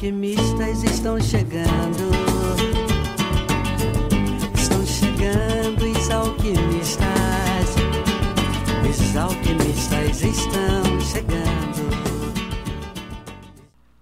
alquimistas 0.00 0.82
estão 0.82 1.20
chegando. 1.20 2.10
Estão 4.54 4.86
chegando 4.86 5.84
os 5.84 6.10
alquimistas. 6.10 7.06
Os 8.88 9.16
alquimistas 9.16 10.22
estão 10.22 11.00
chegando. 11.02 11.90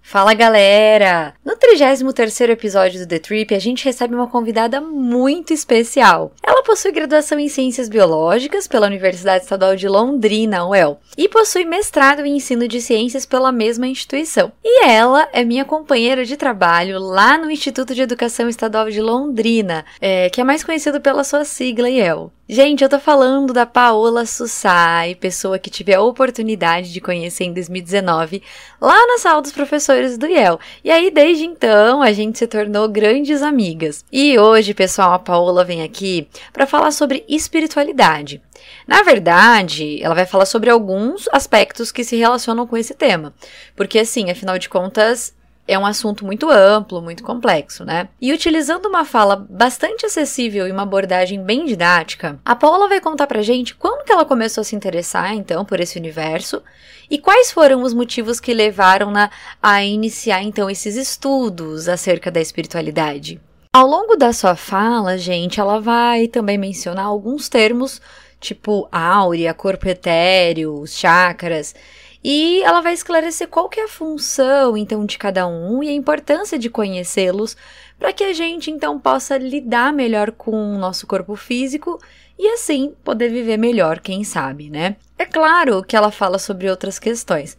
Fala 0.00 0.34
galera! 0.34 1.34
No 1.44 1.56
33 1.76 2.40
episódio 2.48 3.00
do 3.00 3.06
The 3.06 3.18
Trip, 3.18 3.54
a 3.54 3.58
gente 3.58 3.84
recebe 3.84 4.14
uma 4.14 4.26
convidada 4.26 4.80
muito 4.80 5.52
especial. 5.52 6.32
Ela 6.42 6.62
possui 6.62 6.90
graduação 6.90 7.38
em 7.38 7.46
Ciências 7.48 7.90
Biológicas 7.90 8.66
pela 8.66 8.86
Universidade 8.86 9.44
Estadual 9.44 9.76
de 9.76 9.86
Londrina, 9.86 10.66
UEL, 10.66 10.98
e 11.16 11.28
possui 11.28 11.66
mestrado 11.66 12.24
em 12.24 12.36
Ensino 12.36 12.66
de 12.66 12.80
Ciências 12.80 13.26
pela 13.26 13.52
mesma 13.52 13.86
instituição. 13.86 14.50
E 14.64 14.86
ela 14.86 15.28
é 15.30 15.44
minha 15.44 15.64
companheira 15.64 16.24
de 16.24 16.38
trabalho 16.38 16.98
lá 16.98 17.36
no 17.36 17.50
Instituto 17.50 17.94
de 17.94 18.00
Educação 18.00 18.48
Estadual 18.48 18.88
de 18.90 19.02
Londrina, 19.02 19.84
é, 20.00 20.30
que 20.30 20.40
é 20.40 20.44
mais 20.44 20.64
conhecido 20.64 21.02
pela 21.02 21.22
sua 21.22 21.44
sigla 21.44 21.90
IEL. 21.90 22.32
Gente, 22.50 22.82
eu 22.82 22.88
tô 22.88 22.98
falando 22.98 23.52
da 23.52 23.66
Paola 23.66 24.24
Sussai, 24.24 25.14
pessoa 25.14 25.58
que 25.58 25.68
tive 25.68 25.92
a 25.92 26.00
oportunidade 26.00 26.90
de 26.90 26.98
conhecer 26.98 27.44
em 27.44 27.52
2019, 27.52 28.42
lá 28.80 29.06
na 29.06 29.18
sala 29.18 29.42
dos 29.42 29.52
professores 29.52 30.16
do 30.16 30.26
IEL. 30.26 30.58
E 30.82 30.90
aí, 30.90 31.10
desde 31.10 31.44
então, 31.44 32.00
a 32.00 32.10
gente 32.10 32.38
se 32.38 32.46
tornou 32.46 32.88
grandes 32.88 33.42
amigas. 33.42 34.02
E 34.10 34.38
hoje, 34.38 34.72
pessoal, 34.72 35.12
a 35.12 35.18
Paola 35.18 35.62
vem 35.62 35.82
aqui 35.82 36.26
para 36.50 36.66
falar 36.66 36.90
sobre 36.90 37.22
espiritualidade. 37.28 38.40
Na 38.86 39.02
verdade, 39.02 40.02
ela 40.02 40.14
vai 40.14 40.24
falar 40.24 40.46
sobre 40.46 40.70
alguns 40.70 41.28
aspectos 41.30 41.92
que 41.92 42.02
se 42.02 42.16
relacionam 42.16 42.66
com 42.66 42.78
esse 42.78 42.94
tema. 42.94 43.34
Porque, 43.76 43.98
assim, 43.98 44.30
afinal 44.30 44.58
de 44.58 44.70
contas, 44.70 45.34
é 45.68 45.78
um 45.78 45.84
assunto 45.84 46.24
muito 46.24 46.50
amplo, 46.50 47.02
muito 47.02 47.22
complexo, 47.22 47.84
né? 47.84 48.08
E 48.20 48.32
utilizando 48.32 48.86
uma 48.86 49.04
fala 49.04 49.36
bastante 49.36 50.06
acessível 50.06 50.66
e 50.66 50.72
uma 50.72 50.82
abordagem 50.82 51.42
bem 51.42 51.66
didática, 51.66 52.40
a 52.42 52.56
Paula 52.56 52.88
vai 52.88 53.00
contar 53.00 53.26
pra 53.26 53.42
gente 53.42 53.74
quando 53.74 54.04
que 54.04 54.10
ela 54.10 54.24
começou 54.24 54.62
a 54.62 54.64
se 54.64 54.74
interessar, 54.74 55.34
então, 55.34 55.64
por 55.64 55.78
esse 55.78 55.98
universo 55.98 56.62
e 57.10 57.18
quais 57.18 57.52
foram 57.52 57.82
os 57.82 57.92
motivos 57.92 58.40
que 58.40 58.54
levaram-na 58.54 59.30
a 59.62 59.84
iniciar, 59.84 60.42
então, 60.42 60.70
esses 60.70 60.96
estudos 60.96 61.88
acerca 61.88 62.30
da 62.30 62.40
espiritualidade. 62.40 63.38
Ao 63.70 63.86
longo 63.86 64.16
da 64.16 64.32
sua 64.32 64.56
fala, 64.56 65.18
gente, 65.18 65.60
ela 65.60 65.78
vai 65.78 66.26
também 66.26 66.56
mencionar 66.56 67.04
alguns 67.04 67.48
termos 67.48 68.00
tipo 68.40 68.88
áurea, 68.92 69.52
corpo 69.52 69.88
etéreo, 69.88 70.86
chakras, 70.86 71.74
e 72.22 72.62
ela 72.62 72.80
vai 72.80 72.92
esclarecer 72.92 73.48
qual 73.48 73.68
que 73.68 73.80
é 73.80 73.84
a 73.84 73.88
função 73.88 74.76
então 74.76 75.04
de 75.06 75.16
cada 75.18 75.46
um 75.46 75.82
e 75.82 75.88
a 75.88 75.92
importância 75.92 76.58
de 76.58 76.68
conhecê-los 76.68 77.56
para 77.98 78.12
que 78.12 78.24
a 78.24 78.32
gente 78.32 78.70
então 78.70 78.98
possa 78.98 79.36
lidar 79.36 79.92
melhor 79.92 80.32
com 80.32 80.52
o 80.52 80.78
nosso 80.78 81.06
corpo 81.06 81.36
físico 81.36 81.98
e 82.38 82.48
assim 82.48 82.94
poder 83.02 83.30
viver 83.30 83.56
melhor, 83.56 83.98
quem 83.98 84.22
sabe, 84.22 84.70
né? 84.70 84.96
É 85.18 85.24
claro 85.24 85.82
que 85.82 85.96
ela 85.96 86.12
fala 86.12 86.38
sobre 86.38 86.70
outras 86.70 86.98
questões. 86.98 87.58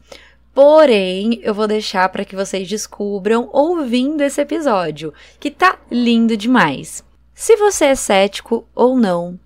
Porém, 0.54 1.40
eu 1.44 1.54
vou 1.54 1.68
deixar 1.68 2.08
para 2.10 2.26
que 2.26 2.36
vocês 2.36 2.68
descubram 2.68 3.50
ouvindo 3.52 4.22
esse 4.22 4.42
episódio, 4.42 5.14
que 5.40 5.52
tá 5.52 5.78
lindo 5.92 6.36
demais. 6.36 7.04
Se 7.34 7.56
você 7.56 7.86
é 7.86 7.96
cético 7.96 8.68
ou 8.74 8.98
não, 8.98 9.40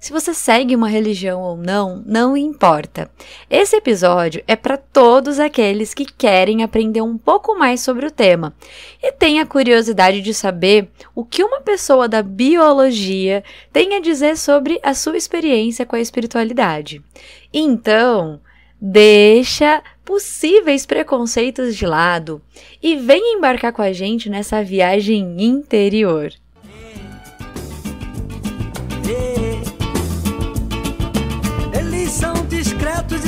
se 0.00 0.12
você 0.12 0.32
segue 0.32 0.76
uma 0.76 0.88
religião 0.88 1.40
ou 1.40 1.56
não, 1.56 2.02
não 2.06 2.36
importa. 2.36 3.10
Esse 3.50 3.76
episódio 3.76 4.42
é 4.46 4.54
para 4.54 4.76
todos 4.76 5.40
aqueles 5.40 5.92
que 5.92 6.04
querem 6.04 6.62
aprender 6.62 7.02
um 7.02 7.18
pouco 7.18 7.58
mais 7.58 7.80
sobre 7.80 8.06
o 8.06 8.10
tema 8.10 8.54
e 9.02 9.10
têm 9.10 9.40
a 9.40 9.46
curiosidade 9.46 10.20
de 10.20 10.32
saber 10.32 10.88
o 11.14 11.24
que 11.24 11.42
uma 11.42 11.60
pessoa 11.60 12.08
da 12.08 12.22
biologia 12.22 13.42
tem 13.72 13.96
a 13.96 14.00
dizer 14.00 14.36
sobre 14.36 14.78
a 14.82 14.94
sua 14.94 15.16
experiência 15.16 15.84
com 15.84 15.96
a 15.96 16.00
espiritualidade. 16.00 17.02
Então, 17.52 18.40
deixa 18.80 19.82
possíveis 20.04 20.86
preconceitos 20.86 21.76
de 21.76 21.84
lado 21.84 22.40
e 22.82 22.96
vem 22.96 23.34
embarcar 23.34 23.72
com 23.72 23.82
a 23.82 23.92
gente 23.92 24.30
nessa 24.30 24.62
viagem 24.62 25.42
interior. 25.42 26.32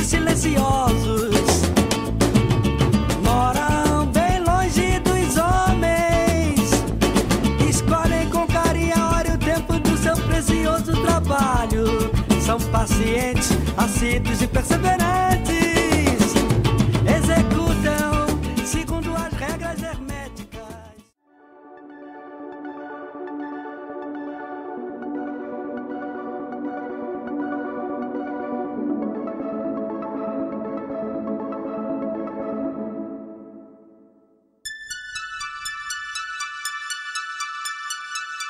Silenciosos. 0.05 1.35
Moram 3.23 4.05
bem 4.07 4.43
longe 4.43 4.99
dos 4.99 5.37
homens. 5.37 6.59
Escolhem 7.69 8.29
com 8.29 8.47
carinho 8.47 8.95
a 8.97 9.17
hora 9.17 9.29
e 9.29 9.33
o 9.33 9.37
tempo 9.37 9.73
do 9.79 9.97
seu 9.97 10.15
precioso 10.15 10.93
trabalho. 11.03 11.85
São 12.45 12.59
pacientes, 12.71 13.51
assíduos 13.77 14.41
e 14.41 14.47
perseverantes. 14.47 15.50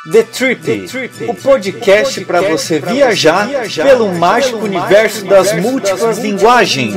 The 0.09 0.23
Trip, 0.23 0.87
o 1.29 1.35
podcast 1.35 2.25
para 2.25 2.41
você 2.41 2.79
viajar 2.79 3.47
pelo 3.75 4.11
mágico 4.15 4.57
universo 4.57 5.23
das 5.25 5.53
múltiplas 5.61 6.17
linguagens. 6.17 6.95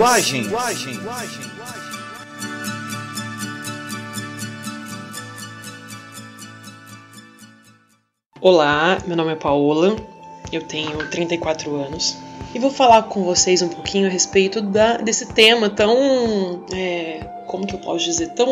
Olá, 8.40 8.96
meu 9.06 9.14
nome 9.14 9.32
é 9.32 9.36
Paola, 9.36 9.94
eu 10.50 10.62
tenho 10.62 10.96
34 11.10 11.76
anos 11.76 12.16
e 12.54 12.58
vou 12.58 12.70
falar 12.70 13.02
com 13.02 13.22
vocês 13.22 13.60
um 13.60 13.68
pouquinho 13.68 14.06
a 14.06 14.10
respeito 14.10 14.62
da, 14.62 14.96
desse 14.96 15.26
tema 15.26 15.68
tão. 15.68 16.64
É, 16.72 17.20
como 17.46 17.66
que 17.66 17.74
eu 17.74 17.80
posso 17.80 18.06
dizer? 18.06 18.28
Tão. 18.30 18.46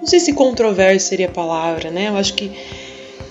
Não 0.00 0.06
sei 0.06 0.18
se 0.18 0.32
controverso 0.32 1.08
seria 1.08 1.26
a 1.26 1.30
palavra, 1.30 1.90
né? 1.90 2.08
Eu 2.08 2.16
acho 2.16 2.32
que 2.32 2.87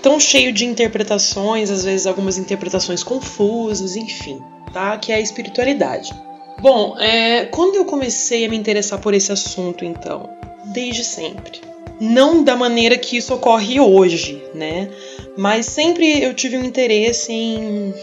tão 0.07 0.21
cheio 0.21 0.53
de 0.53 0.65
interpretações, 0.65 1.69
às 1.69 1.83
vezes 1.83 2.07
algumas 2.07 2.37
interpretações 2.37 3.03
confusas, 3.03 3.97
enfim, 3.97 4.41
tá? 4.71 4.97
Que 4.97 5.11
é 5.11 5.15
a 5.15 5.19
espiritualidade. 5.19 6.13
Bom, 6.61 6.97
é, 6.97 7.43
quando 7.47 7.75
eu 7.75 7.83
comecei 7.83 8.45
a 8.45 8.49
me 8.49 8.55
interessar 8.55 9.01
por 9.01 9.13
esse 9.13 9.33
assunto, 9.33 9.83
então, 9.83 10.29
desde 10.67 11.03
sempre. 11.03 11.59
Não 11.99 12.41
da 12.41 12.55
maneira 12.55 12.97
que 12.97 13.17
isso 13.17 13.33
ocorre 13.33 13.81
hoje, 13.81 14.41
né? 14.55 14.89
Mas 15.37 15.65
sempre 15.65 16.23
eu 16.23 16.33
tive 16.33 16.57
um 16.57 16.63
interesse 16.63 17.33
em, 17.33 17.93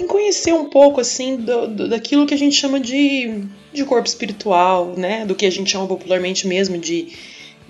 em 0.00 0.08
conhecer 0.08 0.52
um 0.52 0.64
pouco, 0.64 1.00
assim, 1.00 1.36
do, 1.36 1.68
do, 1.68 1.88
daquilo 1.88 2.26
que 2.26 2.34
a 2.34 2.38
gente 2.38 2.56
chama 2.56 2.80
de, 2.80 3.44
de 3.72 3.84
corpo 3.84 4.08
espiritual, 4.08 4.94
né? 4.96 5.24
Do 5.24 5.36
que 5.36 5.46
a 5.46 5.52
gente 5.52 5.70
chama 5.70 5.86
popularmente 5.86 6.48
mesmo 6.48 6.76
de 6.78 7.12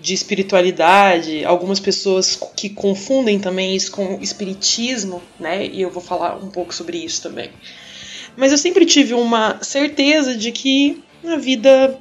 de 0.05 0.13
espiritualidade, 0.13 1.47
algumas 1.47 1.81
pessoas 1.81 2.39
que 2.55 2.69
confundem 2.69 3.41
também 3.41 3.75
isso 3.75 3.91
com 3.91 4.19
espiritismo, 4.21 5.23
né? 5.41 5.67
E 5.67 5.81
eu 5.81 5.91
vou 5.91 6.03
falar 6.03 6.37
um 6.37 6.51
pouco 6.51 6.75
sobre 6.75 6.99
isso 6.99 7.23
também. 7.23 7.49
Mas 8.37 8.53
eu 8.53 8.59
sempre 8.59 8.85
tive 8.85 9.15
uma 9.15 9.59
certeza 9.63 10.37
de 10.37 10.53
que 10.53 11.03
a 11.25 11.37
vida 11.37 11.99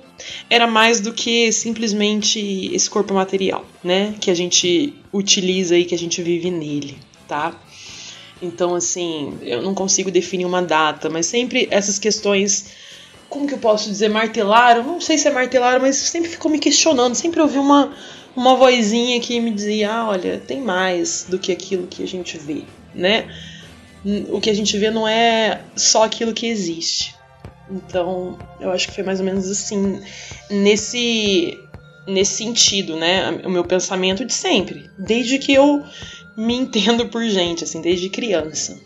era 0.49 0.67
mais 0.67 0.99
do 0.99 1.13
que 1.13 1.49
simplesmente 1.53 2.69
esse 2.75 2.89
corpo 2.89 3.13
material, 3.13 3.65
né? 3.81 4.13
Que 4.19 4.29
a 4.29 4.35
gente 4.35 4.93
utiliza 5.13 5.77
e 5.77 5.85
que 5.85 5.95
a 5.95 5.97
gente 5.97 6.21
vive 6.21 6.51
nele, 6.51 6.97
tá? 7.25 7.57
Então, 8.41 8.75
assim, 8.75 9.37
eu 9.43 9.61
não 9.61 9.73
consigo 9.73 10.11
definir 10.11 10.43
uma 10.43 10.61
data, 10.61 11.09
mas 11.09 11.25
sempre 11.25 11.69
essas 11.71 11.97
questões 11.97 12.65
como 13.33 13.47
que 13.47 13.55
eu 13.55 13.59
posso 13.59 13.89
dizer, 13.89 14.09
martelaram, 14.09 14.83
não 14.83 15.01
sei 15.01 15.17
se 15.17 15.27
é 15.27 15.31
martelaram, 15.31 15.81
mas 15.81 15.95
sempre 15.95 16.29
ficou 16.29 16.51
me 16.51 16.59
questionando, 16.59 17.15
sempre 17.15 17.41
ouvi 17.41 17.57
uma, 17.57 17.91
uma 18.35 18.55
vozinha 18.55 19.19
que 19.19 19.39
me 19.39 19.49
dizia, 19.49 19.91
ah, 19.91 20.09
olha, 20.09 20.39
tem 20.39 20.61
mais 20.61 21.25
do 21.27 21.39
que 21.39 21.51
aquilo 21.51 21.87
que 21.87 22.03
a 22.03 22.07
gente 22.07 22.37
vê, 22.37 22.61
né? 22.93 23.27
O 24.29 24.39
que 24.39 24.51
a 24.51 24.53
gente 24.53 24.77
vê 24.77 24.91
não 24.91 25.07
é 25.07 25.61
só 25.75 26.03
aquilo 26.03 26.31
que 26.31 26.45
existe. 26.45 27.15
Então, 27.71 28.39
eu 28.59 28.69
acho 28.69 28.87
que 28.87 28.93
foi 28.93 29.03
mais 29.03 29.19
ou 29.19 29.25
menos 29.25 29.49
assim, 29.49 29.99
nesse 30.51 31.57
nesse 32.05 32.33
sentido, 32.33 32.97
né? 32.97 33.31
O 33.45 33.49
meu 33.49 33.63
pensamento 33.63 34.25
de 34.25 34.33
sempre, 34.33 34.89
desde 34.99 35.39
que 35.39 35.53
eu 35.53 35.81
me 36.37 36.53
entendo 36.53 37.07
por 37.07 37.23
gente, 37.23 37.63
assim, 37.63 37.81
desde 37.81 38.09
criança. 38.09 38.79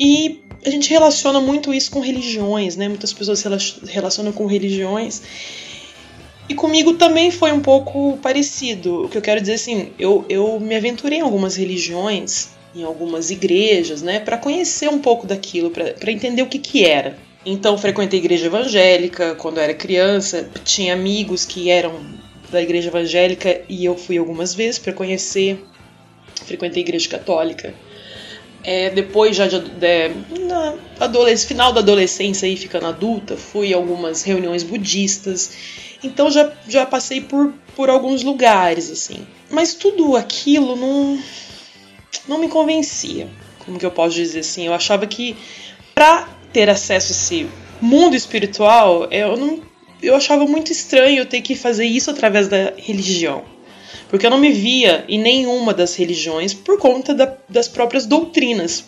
E 0.00 0.41
a 0.64 0.70
gente 0.70 0.90
relaciona 0.90 1.40
muito 1.40 1.72
isso 1.74 1.90
com 1.90 2.00
religiões, 2.00 2.76
né? 2.76 2.88
Muitas 2.88 3.12
pessoas 3.12 3.38
se 3.40 3.48
relacionam 3.86 4.32
com 4.32 4.46
religiões. 4.46 5.22
E 6.48 6.54
comigo 6.54 6.94
também 6.94 7.30
foi 7.30 7.52
um 7.52 7.60
pouco 7.60 8.18
parecido. 8.18 9.04
O 9.04 9.08
que 9.08 9.18
eu 9.18 9.22
quero 9.22 9.40
dizer 9.40 9.54
assim, 9.54 9.92
eu, 9.98 10.24
eu 10.28 10.60
me 10.60 10.76
aventurei 10.76 11.18
em 11.18 11.22
algumas 11.22 11.56
religiões, 11.56 12.50
em 12.74 12.84
algumas 12.84 13.30
igrejas, 13.30 14.02
né, 14.02 14.20
para 14.20 14.36
conhecer 14.36 14.88
um 14.88 14.98
pouco 14.98 15.26
daquilo, 15.26 15.70
para 15.70 16.12
entender 16.12 16.42
o 16.42 16.46
que 16.46 16.58
que 16.58 16.84
era. 16.84 17.16
Então, 17.44 17.76
frequentei 17.76 18.18
igreja 18.18 18.46
evangélica 18.46 19.34
quando 19.34 19.58
era 19.58 19.74
criança, 19.74 20.48
tinha 20.64 20.94
amigos 20.94 21.44
que 21.44 21.70
eram 21.70 22.00
da 22.50 22.62
igreja 22.62 22.88
evangélica 22.88 23.62
e 23.68 23.84
eu 23.84 23.96
fui 23.96 24.18
algumas 24.18 24.54
vezes 24.54 24.78
para 24.78 24.92
conhecer. 24.92 25.64
Frequentei 26.44 26.82
igreja 26.82 27.08
católica. 27.08 27.74
É, 28.64 28.90
depois, 28.90 29.36
já 29.36 29.46
de, 29.46 29.58
de, 29.58 30.08
na 30.40 30.74
adolesc 31.00 31.48
final 31.48 31.72
da 31.72 31.80
adolescência, 31.80 32.46
aí, 32.46 32.56
ficando 32.56 32.86
adulta, 32.86 33.36
fui 33.36 33.74
a 33.74 33.76
algumas 33.76 34.22
reuniões 34.22 34.62
budistas. 34.62 35.52
Então 36.02 36.30
já, 36.30 36.52
já 36.68 36.86
passei 36.86 37.20
por, 37.20 37.52
por 37.74 37.90
alguns 37.90 38.22
lugares, 38.22 38.90
assim. 38.90 39.26
Mas 39.50 39.74
tudo 39.74 40.16
aquilo 40.16 40.76
não, 40.76 41.18
não 42.28 42.38
me 42.38 42.48
convencia. 42.48 43.28
Como 43.64 43.78
que 43.78 43.86
eu 43.86 43.90
posso 43.90 44.16
dizer 44.16 44.40
assim? 44.40 44.66
Eu 44.66 44.74
achava 44.74 45.06
que 45.06 45.36
para 45.94 46.28
ter 46.52 46.68
acesso 46.68 47.12
a 47.12 47.16
esse 47.16 47.46
mundo 47.80 48.14
espiritual, 48.14 49.08
eu 49.10 49.36
não 49.36 49.60
eu 50.02 50.16
achava 50.16 50.44
muito 50.46 50.72
estranho 50.72 51.24
ter 51.24 51.40
que 51.42 51.54
fazer 51.54 51.84
isso 51.84 52.10
através 52.10 52.48
da 52.48 52.72
religião. 52.76 53.44
Porque 54.12 54.26
eu 54.26 54.30
não 54.30 54.36
me 54.36 54.52
via 54.52 55.06
em 55.08 55.18
nenhuma 55.18 55.72
das 55.72 55.94
religiões 55.94 56.52
por 56.52 56.78
conta 56.78 57.14
da, 57.14 57.34
das 57.48 57.66
próprias 57.66 58.04
doutrinas. 58.04 58.84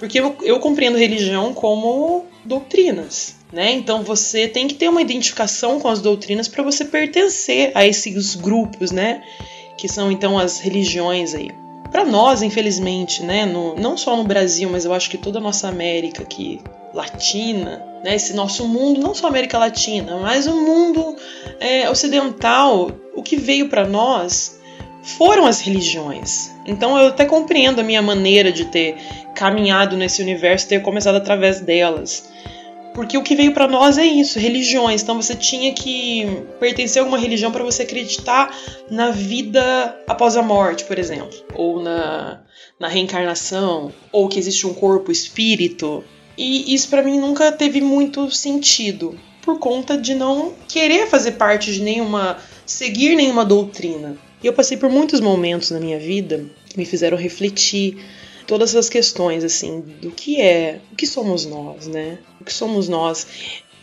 Porque 0.00 0.18
eu, 0.18 0.36
eu 0.42 0.58
compreendo 0.58 0.98
religião 0.98 1.54
como 1.54 2.26
doutrinas, 2.44 3.36
né? 3.52 3.70
Então 3.70 4.02
você 4.02 4.48
tem 4.48 4.66
que 4.66 4.74
ter 4.74 4.88
uma 4.88 5.00
identificação 5.00 5.78
com 5.78 5.86
as 5.86 6.00
doutrinas 6.00 6.48
para 6.48 6.64
você 6.64 6.84
pertencer 6.84 7.70
a 7.76 7.86
esses 7.86 8.34
grupos, 8.34 8.90
né? 8.90 9.22
Que 9.78 9.86
são 9.86 10.10
então 10.10 10.36
as 10.36 10.58
religiões 10.58 11.32
aí. 11.32 11.52
Para 11.92 12.04
nós, 12.04 12.42
infelizmente, 12.42 13.22
né? 13.22 13.46
No, 13.46 13.76
não 13.76 13.96
só 13.96 14.16
no 14.16 14.24
Brasil, 14.24 14.68
mas 14.68 14.84
eu 14.84 14.92
acho 14.92 15.08
que 15.08 15.16
toda 15.16 15.38
a 15.38 15.40
nossa 15.40 15.68
América 15.68 16.24
aqui 16.24 16.60
latina, 16.92 17.86
né, 18.02 18.16
esse 18.16 18.32
nosso 18.32 18.66
mundo, 18.66 19.00
não 19.00 19.14
só 19.14 19.28
América 19.28 19.58
Latina, 19.58 20.16
mas 20.18 20.46
o 20.46 20.54
mundo 20.54 21.14
é, 21.60 21.88
ocidental, 21.90 22.90
o 23.14 23.22
que 23.22 23.36
veio 23.36 23.68
para 23.68 23.86
nós 23.86 24.55
foram 25.06 25.46
as 25.46 25.60
religiões. 25.60 26.50
Então 26.66 26.98
eu 26.98 27.06
até 27.06 27.24
compreendo 27.24 27.80
a 27.80 27.84
minha 27.84 28.02
maneira 28.02 28.50
de 28.50 28.64
ter 28.64 28.96
caminhado 29.34 29.96
nesse 29.96 30.20
universo, 30.20 30.68
ter 30.68 30.82
começado 30.82 31.14
através 31.14 31.60
delas. 31.60 32.28
Porque 32.92 33.16
o 33.16 33.22
que 33.22 33.36
veio 33.36 33.52
para 33.52 33.68
nós 33.68 33.98
é 33.98 34.04
isso, 34.04 34.38
religiões. 34.38 35.02
Então 35.02 35.20
você 35.20 35.34
tinha 35.34 35.72
que 35.72 36.26
pertencer 36.58 37.00
a 37.00 37.04
alguma 37.04 37.18
religião 37.18 37.52
para 37.52 37.62
você 37.62 37.82
acreditar 37.82 38.52
na 38.90 39.10
vida 39.10 39.96
após 40.08 40.36
a 40.36 40.42
morte, 40.42 40.84
por 40.84 40.98
exemplo, 40.98 41.36
ou 41.54 41.80
na, 41.80 42.40
na 42.80 42.88
reencarnação, 42.88 43.92
ou 44.10 44.28
que 44.28 44.38
existe 44.38 44.66
um 44.66 44.74
corpo 44.74 45.12
espírito, 45.12 46.02
e 46.36 46.74
isso 46.74 46.88
para 46.88 47.02
mim 47.02 47.20
nunca 47.20 47.52
teve 47.52 47.80
muito 47.80 48.30
sentido, 48.30 49.18
por 49.42 49.58
conta 49.58 49.96
de 49.96 50.14
não 50.14 50.52
querer 50.66 51.06
fazer 51.06 51.32
parte 51.32 51.72
de 51.72 51.82
nenhuma. 51.82 52.38
seguir 52.64 53.14
nenhuma 53.14 53.44
doutrina. 53.44 54.25
E 54.46 54.48
eu 54.48 54.52
passei 54.52 54.76
por 54.76 54.88
muitos 54.88 55.18
momentos 55.18 55.72
na 55.72 55.80
minha 55.80 55.98
vida 55.98 56.44
que 56.68 56.78
me 56.78 56.86
fizeram 56.86 57.18
refletir 57.18 57.98
todas 58.46 58.70
essas 58.70 58.88
questões, 58.88 59.42
assim, 59.42 59.80
do 60.00 60.12
que 60.12 60.40
é, 60.40 60.78
o 60.92 60.94
que 60.94 61.04
somos 61.04 61.44
nós, 61.44 61.88
né? 61.88 62.20
O 62.40 62.44
que 62.44 62.52
somos 62.52 62.88
nós. 62.88 63.26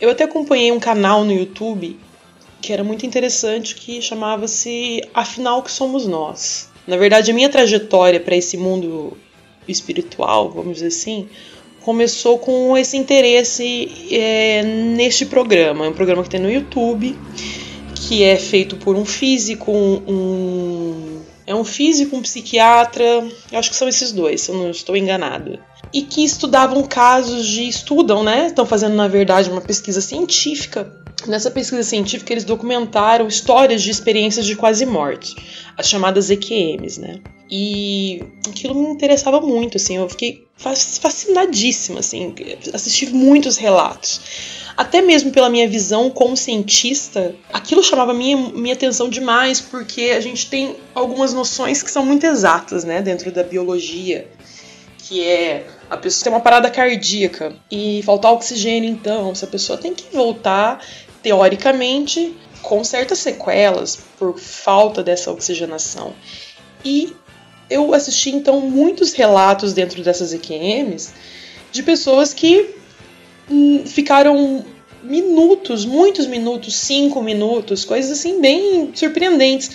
Eu 0.00 0.08
até 0.08 0.24
acompanhei 0.24 0.72
um 0.72 0.80
canal 0.80 1.22
no 1.22 1.32
YouTube 1.32 1.98
que 2.62 2.72
era 2.72 2.82
muito 2.82 3.04
interessante, 3.04 3.74
que 3.74 4.00
chamava-se 4.00 5.02
Afinal, 5.12 5.58
o 5.58 5.62
que 5.62 5.70
somos 5.70 6.06
nós? 6.06 6.70
Na 6.86 6.96
verdade, 6.96 7.30
a 7.30 7.34
minha 7.34 7.50
trajetória 7.50 8.18
para 8.18 8.34
esse 8.34 8.56
mundo 8.56 9.18
espiritual, 9.68 10.50
vamos 10.50 10.76
dizer 10.76 10.86
assim, 10.86 11.28
começou 11.82 12.38
com 12.38 12.74
esse 12.74 12.96
interesse 12.96 14.08
é, 14.10 14.62
neste 14.62 15.26
programa. 15.26 15.84
É 15.84 15.90
um 15.90 15.92
programa 15.92 16.22
que 16.22 16.30
tem 16.30 16.40
no 16.40 16.50
YouTube, 16.50 17.14
que 17.94 18.22
é 18.22 18.36
feito 18.36 18.76
por 18.76 18.96
um 18.96 19.04
físico, 19.04 19.70
um, 19.70 20.02
um 20.06 21.22
é 21.46 21.54
um 21.54 21.64
físico, 21.64 22.16
um 22.16 22.22
psiquiatra, 22.22 23.04
eu 23.52 23.58
acho 23.58 23.70
que 23.70 23.76
são 23.76 23.88
esses 23.88 24.12
dois, 24.12 24.40
se 24.40 24.50
eu 24.50 24.56
não 24.56 24.70
estou 24.70 24.96
enganado. 24.96 25.58
E 25.92 26.02
que 26.02 26.24
estudavam 26.24 26.82
casos 26.84 27.46
de. 27.46 27.68
estudam, 27.68 28.24
né? 28.24 28.46
Estão 28.46 28.66
fazendo, 28.66 28.94
na 28.94 29.06
verdade, 29.06 29.50
uma 29.50 29.60
pesquisa 29.60 30.00
científica. 30.00 30.90
Nessa 31.26 31.50
pesquisa 31.50 31.82
científica, 31.82 32.32
eles 32.32 32.44
documentaram 32.44 33.26
histórias 33.26 33.82
de 33.82 33.90
experiências 33.90 34.44
de 34.44 34.54
quase 34.56 34.84
morte, 34.84 35.34
as 35.76 35.88
chamadas 35.88 36.30
EQMs, 36.30 37.00
né? 37.00 37.20
E 37.50 38.22
aquilo 38.48 38.74
me 38.74 38.88
interessava 38.88 39.40
muito, 39.40 39.76
assim, 39.76 39.96
eu 39.96 40.08
fiquei 40.08 40.46
fascinadíssima, 40.56 42.00
assim, 42.00 42.34
assisti 42.72 43.06
muitos 43.06 43.56
relatos. 43.56 44.20
Até 44.76 45.00
mesmo 45.00 45.30
pela 45.30 45.48
minha 45.48 45.68
visão 45.68 46.10
como 46.10 46.36
cientista, 46.36 47.34
aquilo 47.52 47.82
chamava 47.82 48.12
minha, 48.12 48.36
minha 48.36 48.74
atenção 48.74 49.08
demais, 49.08 49.60
porque 49.60 50.12
a 50.16 50.20
gente 50.20 50.50
tem 50.50 50.76
algumas 50.94 51.32
noções 51.32 51.82
que 51.82 51.90
são 51.90 52.04
muito 52.04 52.26
exatas, 52.26 52.82
né, 52.82 53.00
dentro 53.00 53.30
da 53.30 53.44
biologia, 53.44 54.28
que 54.98 55.22
é 55.22 55.66
a 55.88 55.96
pessoa 55.96 56.24
tem 56.24 56.32
uma 56.32 56.40
parada 56.40 56.70
cardíaca 56.70 57.54
e 57.70 58.02
faltar 58.02 58.32
oxigênio, 58.32 58.90
então, 58.90 59.30
essa 59.30 59.46
pessoa 59.46 59.78
tem 59.78 59.94
que 59.94 60.06
voltar, 60.12 60.84
teoricamente, 61.24 62.36
com 62.62 62.84
certas 62.84 63.18
sequelas 63.18 63.98
por 64.18 64.38
falta 64.38 65.02
dessa 65.02 65.32
oxigenação. 65.32 66.12
E 66.84 67.16
eu 67.68 67.94
assisti 67.94 68.30
então 68.30 68.60
muitos 68.60 69.14
relatos 69.14 69.72
dentro 69.72 70.02
dessas 70.02 70.34
EQMs 70.34 71.12
de 71.72 71.82
pessoas 71.82 72.34
que 72.34 72.74
hum, 73.50 73.84
ficaram 73.86 74.64
minutos, 75.02 75.86
muitos 75.86 76.26
minutos, 76.26 76.76
cinco 76.76 77.22
minutos, 77.22 77.86
coisas 77.86 78.18
assim 78.18 78.40
bem 78.40 78.92
surpreendentes, 78.94 79.70